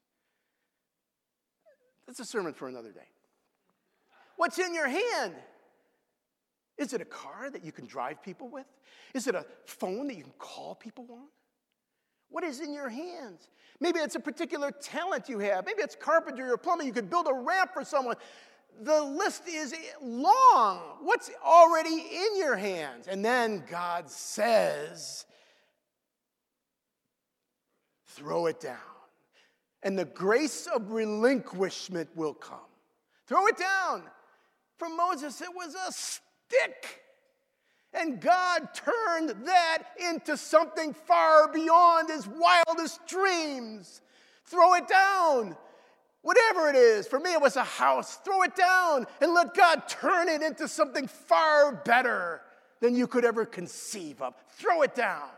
That's 2.08 2.18
a 2.18 2.24
sermon 2.24 2.52
for 2.52 2.66
another 2.68 2.90
day. 2.90 3.08
What's 4.36 4.58
in 4.58 4.74
your 4.74 4.88
hand 4.88 5.34
Is 6.76 6.92
it 6.92 7.00
a 7.00 7.04
car 7.04 7.48
that 7.50 7.64
you 7.64 7.70
can 7.70 7.86
drive 7.86 8.22
people 8.22 8.48
with? 8.48 8.66
Is 9.14 9.28
it 9.28 9.36
a 9.36 9.46
phone 9.66 10.08
that 10.08 10.16
you 10.16 10.24
can 10.24 10.32
call 10.38 10.74
people 10.74 11.06
on? 11.10 11.28
What 12.32 12.44
is 12.44 12.60
in 12.60 12.72
your 12.72 12.88
hands? 12.88 13.48
Maybe 13.78 13.98
it's 14.00 14.14
a 14.14 14.20
particular 14.20 14.70
talent 14.70 15.28
you 15.28 15.38
have. 15.38 15.66
Maybe 15.66 15.82
it's 15.82 15.94
carpentry 15.94 16.48
or 16.50 16.56
plumbing. 16.56 16.86
You 16.86 16.92
could 16.92 17.10
build 17.10 17.28
a 17.28 17.34
ramp 17.34 17.70
for 17.74 17.84
someone. 17.84 18.16
The 18.80 19.02
list 19.02 19.42
is 19.46 19.74
long. 20.00 20.78
What's 21.02 21.30
already 21.44 21.94
in 21.94 22.38
your 22.38 22.56
hands? 22.56 23.06
And 23.06 23.24
then 23.24 23.62
God 23.70 24.10
says, 24.10 25.26
throw 28.06 28.46
it 28.46 28.60
down. 28.60 28.78
And 29.82 29.98
the 29.98 30.06
grace 30.06 30.66
of 30.66 30.90
relinquishment 30.90 32.08
will 32.14 32.34
come. 32.34 32.58
Throw 33.26 33.46
it 33.46 33.58
down. 33.58 34.04
For 34.78 34.88
Moses, 34.88 35.40
it 35.42 35.54
was 35.54 35.74
a 35.74 35.92
stick. 35.92 37.02
And 37.94 38.20
God 38.20 38.68
turned 38.72 39.46
that 39.46 39.82
into 40.10 40.36
something 40.36 40.94
far 40.94 41.52
beyond 41.52 42.08
his 42.08 42.26
wildest 42.26 43.06
dreams. 43.06 44.00
Throw 44.46 44.74
it 44.74 44.88
down. 44.88 45.56
Whatever 46.22 46.68
it 46.68 46.76
is, 46.76 47.06
for 47.06 47.18
me 47.18 47.32
it 47.32 47.40
was 47.40 47.56
a 47.56 47.64
house. 47.64 48.16
Throw 48.24 48.42
it 48.42 48.54
down 48.54 49.06
and 49.20 49.34
let 49.34 49.54
God 49.54 49.88
turn 49.88 50.28
it 50.28 50.40
into 50.40 50.68
something 50.68 51.06
far 51.06 51.72
better 51.72 52.40
than 52.80 52.94
you 52.94 53.06
could 53.06 53.24
ever 53.24 53.44
conceive 53.44 54.22
of. 54.22 54.34
Throw 54.56 54.82
it 54.82 54.94
down. 54.94 55.28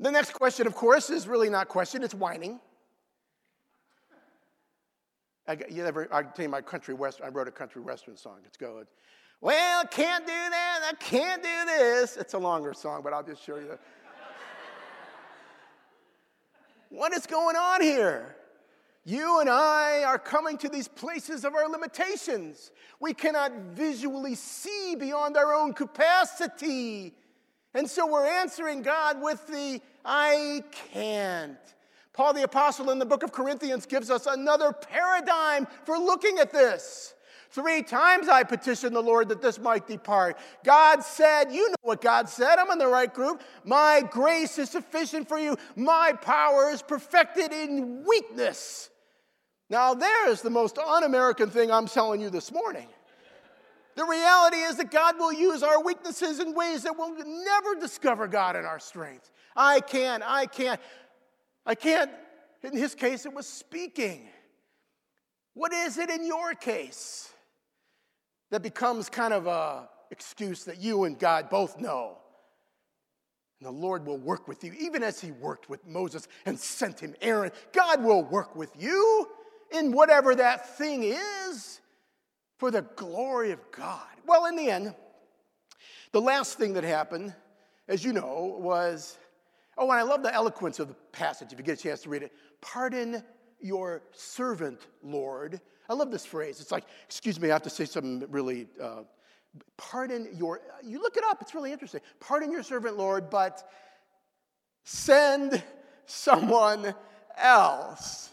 The 0.00 0.10
next 0.10 0.32
question, 0.32 0.66
of 0.66 0.74
course, 0.74 1.10
is 1.10 1.28
really 1.28 1.48
not 1.48 1.68
question, 1.68 2.02
it's 2.02 2.14
whining. 2.14 2.58
I, 5.46 5.56
you 5.70 5.84
ever, 5.84 6.08
I 6.12 6.22
tell 6.22 6.44
you 6.44 6.48
my 6.48 6.60
country 6.60 6.94
western, 6.94 7.26
I 7.26 7.28
wrote 7.30 7.46
a 7.46 7.52
country 7.52 7.82
western 7.82 8.16
song. 8.16 8.38
It's 8.44 8.56
good. 8.56 8.86
Well, 9.42 9.80
I 9.80 9.86
can't 9.86 10.24
do 10.24 10.32
that, 10.32 10.80
I 10.88 10.94
can't 10.94 11.42
do 11.42 11.64
this. 11.66 12.16
It's 12.16 12.34
a 12.34 12.38
longer 12.38 12.72
song, 12.72 13.00
but 13.02 13.12
I'll 13.12 13.24
just 13.24 13.44
show 13.44 13.56
you. 13.56 13.76
what 16.90 17.12
is 17.12 17.26
going 17.26 17.56
on 17.56 17.82
here? 17.82 18.36
You 19.04 19.40
and 19.40 19.50
I 19.50 20.04
are 20.04 20.16
coming 20.16 20.56
to 20.58 20.68
these 20.68 20.86
places 20.86 21.44
of 21.44 21.56
our 21.56 21.68
limitations. 21.68 22.70
We 23.00 23.14
cannot 23.14 23.50
visually 23.72 24.36
see 24.36 24.94
beyond 24.94 25.36
our 25.36 25.52
own 25.52 25.72
capacity. 25.72 27.12
And 27.74 27.90
so 27.90 28.06
we're 28.06 28.28
answering 28.28 28.82
God 28.82 29.20
with 29.20 29.44
the 29.48 29.80
I 30.04 30.62
can't. 30.92 31.58
Paul 32.12 32.32
the 32.34 32.44
Apostle 32.44 32.90
in 32.90 33.00
the 33.00 33.06
book 33.06 33.24
of 33.24 33.32
Corinthians 33.32 33.86
gives 33.86 34.08
us 34.08 34.26
another 34.26 34.72
paradigm 34.72 35.66
for 35.84 35.98
looking 35.98 36.38
at 36.38 36.52
this. 36.52 37.14
Three 37.52 37.82
times 37.82 38.30
I 38.30 38.44
petitioned 38.44 38.96
the 38.96 39.02
Lord 39.02 39.28
that 39.28 39.42
this 39.42 39.58
might 39.58 39.86
depart. 39.86 40.38
God 40.64 41.02
said, 41.02 41.52
You 41.52 41.68
know 41.68 41.76
what 41.82 42.00
God 42.00 42.26
said. 42.26 42.56
I'm 42.58 42.70
in 42.70 42.78
the 42.78 42.86
right 42.86 43.12
group. 43.12 43.42
My 43.62 44.02
grace 44.10 44.58
is 44.58 44.70
sufficient 44.70 45.28
for 45.28 45.38
you. 45.38 45.58
My 45.76 46.14
power 46.14 46.70
is 46.70 46.80
perfected 46.80 47.52
in 47.52 48.04
weakness. 48.08 48.88
Now, 49.68 49.92
there's 49.92 50.40
the 50.40 50.48
most 50.48 50.78
un 50.78 51.04
American 51.04 51.50
thing 51.50 51.70
I'm 51.70 51.86
telling 51.86 52.22
you 52.22 52.30
this 52.30 52.50
morning. 52.50 52.88
The 53.96 54.04
reality 54.04 54.56
is 54.56 54.76
that 54.76 54.90
God 54.90 55.18
will 55.18 55.34
use 55.34 55.62
our 55.62 55.84
weaknesses 55.84 56.40
in 56.40 56.54
ways 56.54 56.84
that 56.84 56.96
we'll 56.96 57.14
never 57.14 57.74
discover 57.78 58.28
God 58.28 58.56
in 58.56 58.64
our 58.64 58.80
strength. 58.80 59.30
I 59.54 59.80
can't, 59.80 60.22
I 60.26 60.46
can't. 60.46 60.80
I 61.66 61.74
can't, 61.74 62.10
in 62.62 62.74
his 62.74 62.94
case, 62.94 63.26
it 63.26 63.34
was 63.34 63.46
speaking. 63.46 64.26
What 65.52 65.74
is 65.74 65.98
it 65.98 66.08
in 66.08 66.26
your 66.26 66.54
case 66.54 67.28
that 68.52 68.62
becomes 68.62 69.08
kind 69.08 69.32
of 69.32 69.46
a 69.46 69.88
excuse 70.10 70.64
that 70.64 70.78
you 70.80 71.04
and 71.04 71.18
God 71.18 71.50
both 71.50 71.80
know? 71.80 72.18
And 73.58 73.66
the 73.66 73.72
Lord 73.72 74.06
will 74.06 74.18
work 74.18 74.46
with 74.46 74.62
you, 74.62 74.72
even 74.78 75.02
as 75.02 75.20
he 75.20 75.32
worked 75.32 75.68
with 75.68 75.86
Moses 75.86 76.28
and 76.46 76.58
sent 76.58 77.00
him 77.00 77.14
Aaron. 77.20 77.50
God 77.72 78.04
will 78.04 78.22
work 78.22 78.54
with 78.54 78.70
you 78.78 79.28
in 79.72 79.90
whatever 79.90 80.34
that 80.34 80.76
thing 80.76 81.02
is 81.02 81.80
for 82.58 82.70
the 82.70 82.82
glory 82.82 83.52
of 83.52 83.58
God. 83.72 84.06
Well, 84.26 84.46
in 84.46 84.54
the 84.54 84.70
end, 84.70 84.94
the 86.12 86.20
last 86.20 86.58
thing 86.58 86.74
that 86.74 86.84
happened, 86.84 87.34
as 87.88 88.04
you 88.04 88.12
know, 88.12 88.56
was 88.60 89.18
Oh, 89.78 89.90
and 89.90 89.98
I 89.98 90.02
love 90.02 90.22
the 90.22 90.34
eloquence 90.34 90.78
of 90.78 90.88
the 90.88 90.94
passage 91.12 91.52
if 91.52 91.58
you 91.58 91.64
get 91.64 91.78
a 91.78 91.82
chance 91.82 92.02
to 92.02 92.10
read 92.10 92.22
it. 92.22 92.32
Pardon 92.60 93.22
your 93.60 94.02
servant, 94.12 94.86
Lord. 95.02 95.60
I 95.92 95.94
love 95.94 96.10
this 96.10 96.24
phrase. 96.24 96.58
It's 96.58 96.72
like, 96.72 96.84
excuse 97.04 97.38
me, 97.38 97.50
I 97.50 97.52
have 97.52 97.62
to 97.64 97.70
say 97.70 97.84
something 97.84 98.24
really. 98.30 98.66
Uh, 98.80 99.02
pardon 99.76 100.26
your, 100.34 100.62
you 100.82 101.02
look 101.02 101.18
it 101.18 101.24
up, 101.28 101.42
it's 101.42 101.54
really 101.54 101.70
interesting. 101.70 102.00
Pardon 102.18 102.50
your 102.50 102.62
servant, 102.62 102.96
Lord, 102.96 103.28
but 103.28 103.68
send 104.84 105.62
someone 106.06 106.94
else. 107.36 108.30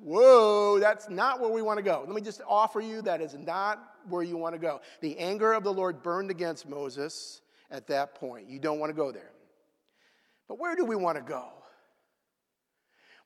Whoa, 0.00 0.78
that's 0.78 1.10
not 1.10 1.40
where 1.40 1.50
we 1.50 1.60
want 1.60 1.76
to 1.76 1.82
go. 1.82 2.04
Let 2.06 2.14
me 2.14 2.22
just 2.22 2.40
offer 2.48 2.80
you 2.80 3.02
that 3.02 3.20
is 3.20 3.34
not 3.34 3.82
where 4.08 4.22
you 4.22 4.38
want 4.38 4.54
to 4.54 4.58
go. 4.58 4.80
The 5.02 5.18
anger 5.18 5.52
of 5.52 5.64
the 5.64 5.72
Lord 5.72 6.02
burned 6.02 6.30
against 6.30 6.66
Moses 6.66 7.42
at 7.70 7.86
that 7.88 8.14
point. 8.14 8.48
You 8.48 8.60
don't 8.60 8.78
want 8.78 8.88
to 8.88 8.96
go 8.96 9.12
there. 9.12 9.32
But 10.48 10.58
where 10.58 10.74
do 10.74 10.86
we 10.86 10.96
want 10.96 11.18
to 11.18 11.22
go? 11.22 11.48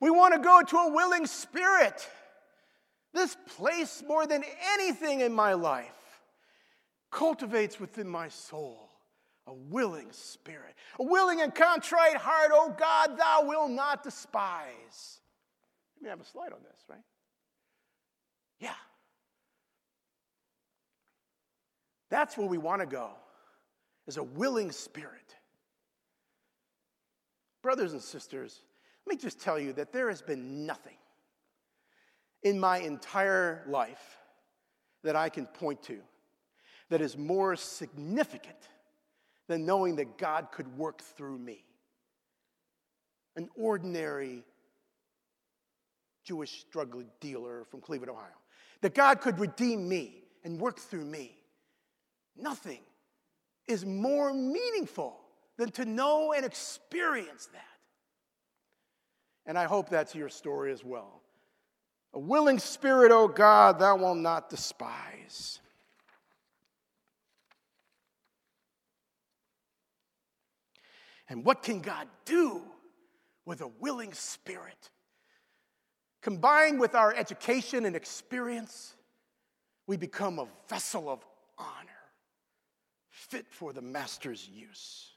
We 0.01 0.11
want 0.11 0.35
to 0.35 0.41
go 0.41 0.63
to 0.67 0.77
a 0.77 0.93
willing 0.93 1.27
spirit. 1.27 2.09
This 3.13 3.37
place, 3.57 4.03
more 4.07 4.27
than 4.27 4.43
anything 4.75 5.21
in 5.21 5.33
my 5.33 5.53
life, 5.53 6.21
cultivates 7.11 7.79
within 7.79 8.09
my 8.09 8.29
soul 8.29 8.89
a 9.47 9.53
willing 9.53 10.11
spirit, 10.13 10.75
a 10.99 11.05
willing 11.05 11.41
and 11.41 11.55
contrite 11.55 12.17
heart. 12.17 12.51
Oh 12.53 12.75
God, 12.79 13.19
thou 13.19 13.45
wilt 13.47 13.71
not 13.71 14.03
despise. 14.03 15.21
Let 15.97 16.03
me 16.03 16.09
have 16.11 16.21
a 16.21 16.25
slide 16.25 16.53
on 16.53 16.61
this, 16.63 16.81
right? 16.89 17.03
Yeah. 18.61 18.75
That's 22.09 22.37
where 22.37 22.47
we 22.47 22.59
want 22.59 22.81
to 22.81 22.87
go, 22.87 23.11
is 24.07 24.17
a 24.17 24.23
willing 24.23 24.71
spirit. 24.71 25.35
Brothers 27.63 27.93
and 27.93 28.03
sisters, 28.03 28.61
let 29.07 29.17
me 29.17 29.21
just 29.21 29.41
tell 29.41 29.59
you 29.59 29.73
that 29.75 29.93
there 29.93 30.09
has 30.09 30.23
been 30.23 30.67
nothing 30.67 30.97
in 32.43 32.59
my 32.59 32.79
entire 32.79 33.65
life 33.69 34.19
that 35.05 35.17
I 35.17 35.29
can 35.29 35.47
point 35.47 35.83
to 35.85 36.01
that 36.91 37.01
is 37.01 37.17
more 37.17 37.57
significant 37.57 38.69
than 39.49 39.65
knowing 39.65 39.97
that 39.97 40.19
God 40.19 40.49
could 40.53 40.77
work 40.77 41.03
through 41.03 41.39
me. 41.39 41.65
An 43.37 43.49
ordinary 43.57 44.45
Jewish 46.25 46.65
drug 46.65 47.05
dealer 47.21 47.65
from 47.71 47.81
Cleveland, 47.81 48.11
Ohio. 48.11 48.27
That 48.83 48.95
God 48.95 49.21
could 49.21 49.39
redeem 49.39 49.89
me 49.89 50.23
and 50.45 50.61
work 50.61 50.79
through 50.79 51.05
me. 51.05 51.37
Nothing 52.37 52.81
is 53.67 53.87
more 53.87 54.33
meaningful 54.35 55.19
than 55.57 55.71
to 55.73 55.85
know 55.85 56.33
and 56.33 56.45
experience 56.45 57.47
that. 57.53 57.65
And 59.47 59.59
I 59.59 59.65
hope 59.65 59.89
that's 59.89 60.15
your 60.15 60.29
story 60.29 60.73
as 60.73 60.85
well. 60.85 61.22
A 62.15 62.19
willing 62.19 62.59
spirit, 62.59 63.11
O 63.11 63.23
oh 63.23 63.29
God, 63.29 63.79
thou 63.79 63.97
wilt 63.97 64.19
not 64.19 64.51
despise. 64.51 65.61
And 71.29 71.45
what 71.45 71.63
can 71.63 71.81
God 71.81 72.09
do 72.27 72.61
with 73.47 73.63
a 73.63 73.69
willing 73.81 74.13
spirit? 74.13 74.91
Combined 76.21 76.79
with 76.79 76.95
our 76.95 77.15
education 77.15 77.87
and 77.87 77.97
experience, 77.97 78.95
we 79.87 79.97
become 79.97 80.39
a 80.39 80.47
vessel 80.69 81.09
of 81.09 81.25
honor, 81.59 81.91
fit 83.09 83.47
for 83.49 83.73
the 83.73 83.81
Master's 83.81 84.47
use. 84.47 85.13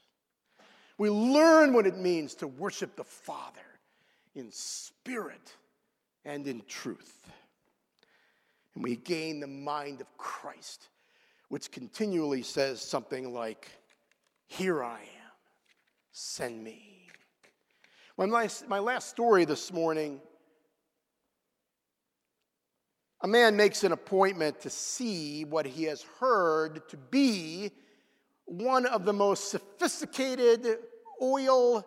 We 0.96 1.10
learn 1.10 1.74
what 1.74 1.86
it 1.86 1.98
means 1.98 2.34
to 2.36 2.46
worship 2.46 2.96
the 2.96 3.04
Father 3.04 3.60
in 4.34 4.50
spirit 4.50 5.54
and 6.26 6.46
in 6.46 6.60
truth. 6.68 7.30
And 8.74 8.84
we 8.84 8.96
gain 8.96 9.40
the 9.40 9.46
mind 9.46 10.02
of 10.02 10.18
Christ, 10.18 10.88
which 11.48 11.70
continually 11.70 12.42
says 12.42 12.82
something 12.82 13.32
like, 13.32 13.70
Here 14.46 14.84
I 14.84 14.98
am, 14.98 15.32
send 16.12 16.62
me. 16.62 17.08
My 18.18 18.26
last, 18.26 18.68
my 18.68 18.78
last 18.78 19.08
story 19.08 19.46
this 19.46 19.72
morning 19.72 20.20
a 23.22 23.28
man 23.28 23.56
makes 23.56 23.82
an 23.82 23.92
appointment 23.92 24.60
to 24.60 24.70
see 24.70 25.44
what 25.44 25.66
he 25.66 25.84
has 25.84 26.04
heard 26.20 26.86
to 26.90 26.96
be 26.96 27.70
one 28.44 28.86
of 28.86 29.04
the 29.04 29.12
most 29.12 29.50
sophisticated 29.50 30.78
oil 31.20 31.84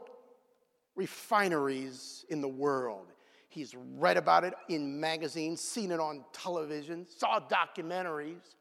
refineries 0.96 2.26
in 2.30 2.42
the 2.42 2.48
world. 2.48 3.08
He's 3.50 3.76
read 3.76 4.16
about 4.16 4.44
it 4.44 4.54
in 4.70 5.00
magazines, 5.00 5.60
seen 5.60 5.92
it 5.92 6.00
on 6.00 6.24
television, 6.32 7.08
saw 7.08 7.40
documentaries. 7.40 8.56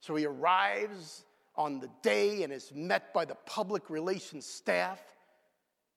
So 0.00 0.16
he 0.16 0.24
arrives 0.24 1.24
on 1.54 1.78
the 1.78 1.90
day 2.02 2.42
and 2.42 2.52
is 2.52 2.72
met 2.74 3.12
by 3.12 3.26
the 3.26 3.34
public 3.44 3.90
relations 3.90 4.46
staff, 4.46 4.98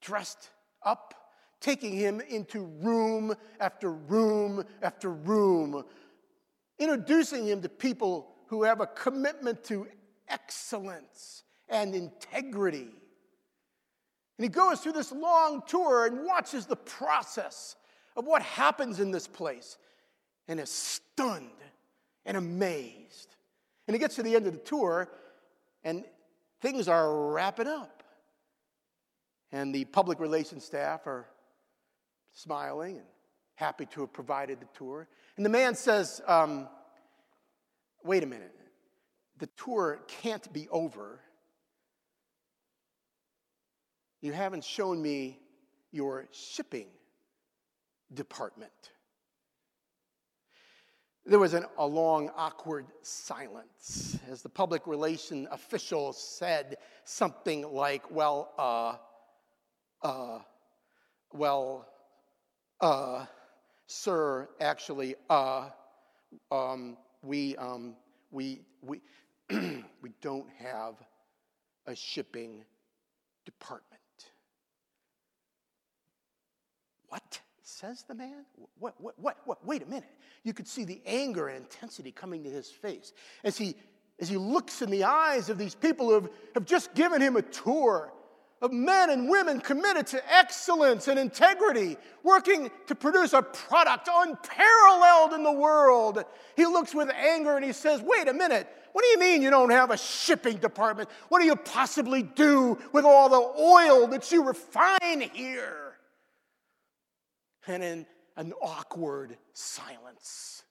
dressed 0.02 0.50
up, 0.82 1.14
taking 1.60 1.96
him 1.96 2.20
into 2.20 2.64
room 2.82 3.34
after 3.60 3.92
room 3.92 4.64
after 4.82 5.10
room, 5.10 5.82
introducing 6.78 7.46
him 7.46 7.62
to 7.62 7.68
people 7.68 8.28
who 8.48 8.62
have 8.62 8.80
a 8.80 8.86
commitment 8.86 9.64
to 9.64 9.86
excellence 10.28 11.44
and 11.70 11.94
integrity. 11.94 12.88
And 14.38 14.44
he 14.44 14.48
goes 14.48 14.80
through 14.80 14.92
this 14.92 15.12
long 15.12 15.62
tour 15.66 16.06
and 16.06 16.26
watches 16.26 16.66
the 16.66 16.76
process 16.76 17.76
of 18.16 18.26
what 18.26 18.42
happens 18.42 19.00
in 19.00 19.10
this 19.10 19.26
place 19.26 19.78
and 20.48 20.60
is 20.60 20.70
stunned 20.70 21.48
and 22.24 22.36
amazed. 22.36 23.36
And 23.86 23.94
he 23.94 23.98
gets 23.98 24.16
to 24.16 24.22
the 24.22 24.34
end 24.34 24.46
of 24.46 24.52
the 24.52 24.58
tour 24.60 25.10
and 25.84 26.04
things 26.60 26.88
are 26.88 27.32
wrapping 27.32 27.66
up. 27.66 28.02
And 29.50 29.74
the 29.74 29.84
public 29.84 30.20
relations 30.20 30.64
staff 30.64 31.06
are 31.06 31.26
smiling 32.32 32.96
and 32.96 33.06
happy 33.54 33.86
to 33.86 34.00
have 34.00 34.12
provided 34.12 34.60
the 34.60 34.68
tour. 34.74 35.08
And 35.36 35.44
the 35.44 35.50
man 35.50 35.74
says, 35.74 36.20
um, 36.26 36.68
Wait 38.04 38.24
a 38.24 38.26
minute, 38.26 38.54
the 39.38 39.48
tour 39.56 40.00
can't 40.08 40.52
be 40.52 40.68
over. 40.70 41.20
You 44.20 44.32
haven't 44.32 44.64
shown 44.64 45.00
me 45.00 45.38
your 45.92 46.26
shipping 46.32 46.86
department. 48.14 48.72
There 51.24 51.38
was 51.38 51.54
an, 51.54 51.66
a 51.78 51.86
long, 51.86 52.30
awkward 52.36 52.86
silence 53.02 54.18
as 54.28 54.42
the 54.42 54.48
public 54.48 54.86
relation 54.86 55.46
official 55.52 56.12
said 56.12 56.78
something 57.04 57.62
like, 57.72 58.10
Well, 58.10 58.50
uh, 58.58 58.96
uh, 60.06 60.40
well, 61.32 61.86
uh, 62.80 63.26
sir, 63.86 64.48
actually, 64.60 65.14
uh, 65.30 65.70
um, 66.50 66.96
we, 67.22 67.56
um, 67.56 67.94
we, 68.32 68.62
we, 68.82 69.00
we 69.50 70.12
don't 70.20 70.48
have 70.58 70.94
a 71.86 71.94
shipping 71.94 72.64
department. 73.44 74.00
What? 77.08 77.40
Says 77.82 78.04
the 78.06 78.14
man? 78.14 78.44
What, 78.78 78.94
what, 78.98 79.18
what, 79.18 79.38
what? 79.44 79.66
Wait 79.66 79.82
a 79.82 79.86
minute. 79.86 80.08
You 80.44 80.54
could 80.54 80.68
see 80.68 80.84
the 80.84 81.00
anger 81.04 81.48
and 81.48 81.58
intensity 81.58 82.12
coming 82.12 82.44
to 82.44 82.50
his 82.50 82.68
face 82.68 83.12
as 83.42 83.58
he, 83.58 83.74
as 84.20 84.28
he 84.28 84.36
looks 84.36 84.82
in 84.82 84.90
the 84.90 85.02
eyes 85.02 85.48
of 85.48 85.58
these 85.58 85.74
people 85.74 86.06
who 86.06 86.14
have, 86.14 86.28
have 86.54 86.64
just 86.64 86.94
given 86.94 87.20
him 87.20 87.36
a 87.36 87.42
tour 87.42 88.12
of 88.60 88.72
men 88.72 89.10
and 89.10 89.28
women 89.28 89.60
committed 89.60 90.06
to 90.06 90.22
excellence 90.32 91.08
and 91.08 91.18
integrity, 91.18 91.96
working 92.22 92.70
to 92.86 92.94
produce 92.94 93.32
a 93.32 93.42
product 93.42 94.08
unparalleled 94.12 95.32
in 95.32 95.42
the 95.42 95.50
world. 95.50 96.24
He 96.56 96.66
looks 96.66 96.94
with 96.94 97.10
anger 97.10 97.56
and 97.56 97.64
he 97.64 97.72
says, 97.72 98.00
Wait 98.00 98.28
a 98.28 98.32
minute, 98.32 98.68
what 98.92 99.02
do 99.02 99.08
you 99.08 99.18
mean 99.18 99.42
you 99.42 99.50
don't 99.50 99.70
have 99.70 99.90
a 99.90 99.98
shipping 99.98 100.58
department? 100.58 101.08
What 101.30 101.40
do 101.40 101.46
you 101.46 101.56
possibly 101.56 102.22
do 102.22 102.78
with 102.92 103.04
all 103.04 103.28
the 103.28 103.60
oil 103.60 104.06
that 104.06 104.30
you 104.30 104.44
refine 104.44 105.28
here? 105.32 105.91
And 107.66 107.82
in 107.82 108.06
an 108.36 108.52
awkward 108.60 109.36
silence, 109.52 110.64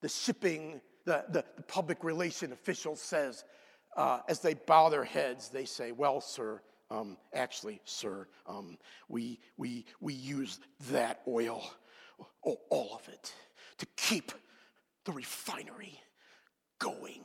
the 0.00 0.08
shipping, 0.08 0.80
the, 1.04 1.24
the, 1.28 1.44
the 1.56 1.62
public 1.62 2.02
relation 2.04 2.52
official 2.52 2.96
says, 2.96 3.44
uh, 3.96 4.20
as 4.28 4.40
they 4.40 4.54
bow 4.54 4.88
their 4.88 5.04
heads, 5.04 5.48
they 5.48 5.64
say, 5.64 5.92
Well, 5.92 6.20
sir, 6.20 6.62
um, 6.90 7.16
actually, 7.34 7.80
sir, 7.84 8.26
um, 8.46 8.78
we, 9.08 9.38
we, 9.56 9.84
we 10.00 10.14
use 10.14 10.60
that 10.90 11.20
oil, 11.28 11.62
all 12.42 12.98
of 13.00 13.08
it, 13.08 13.34
to 13.78 13.86
keep 13.96 14.32
the 15.04 15.12
refinery 15.12 15.98
going. 16.78 17.22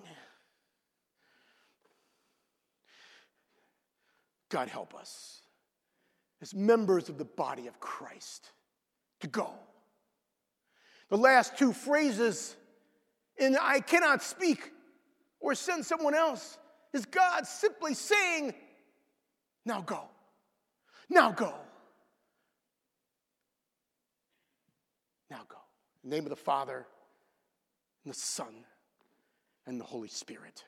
God 4.49 4.69
help 4.69 4.95
us 4.95 5.41
as 6.41 6.53
members 6.53 7.09
of 7.09 7.17
the 7.17 7.25
body 7.25 7.67
of 7.67 7.79
Christ 7.79 8.51
to 9.21 9.27
go. 9.27 9.51
The 11.09 11.17
last 11.17 11.57
two 11.57 11.73
phrases 11.73 12.55
in 13.37 13.57
I 13.59 13.79
cannot 13.79 14.21
speak 14.21 14.71
or 15.39 15.55
send 15.55 15.85
someone 15.85 16.15
else 16.15 16.57
is 16.93 17.05
God 17.05 17.47
simply 17.47 17.93
saying, 17.93 18.53
Now 19.65 19.81
go. 19.81 20.01
Now 21.09 21.31
go. 21.31 21.53
Now 25.29 25.41
go. 25.47 25.57
In 26.03 26.09
the 26.09 26.15
name 26.15 26.25
of 26.25 26.29
the 26.29 26.35
Father, 26.35 26.85
and 28.03 28.13
the 28.13 28.17
Son, 28.17 28.65
and 29.65 29.79
the 29.79 29.85
Holy 29.85 30.07
Spirit. 30.07 30.63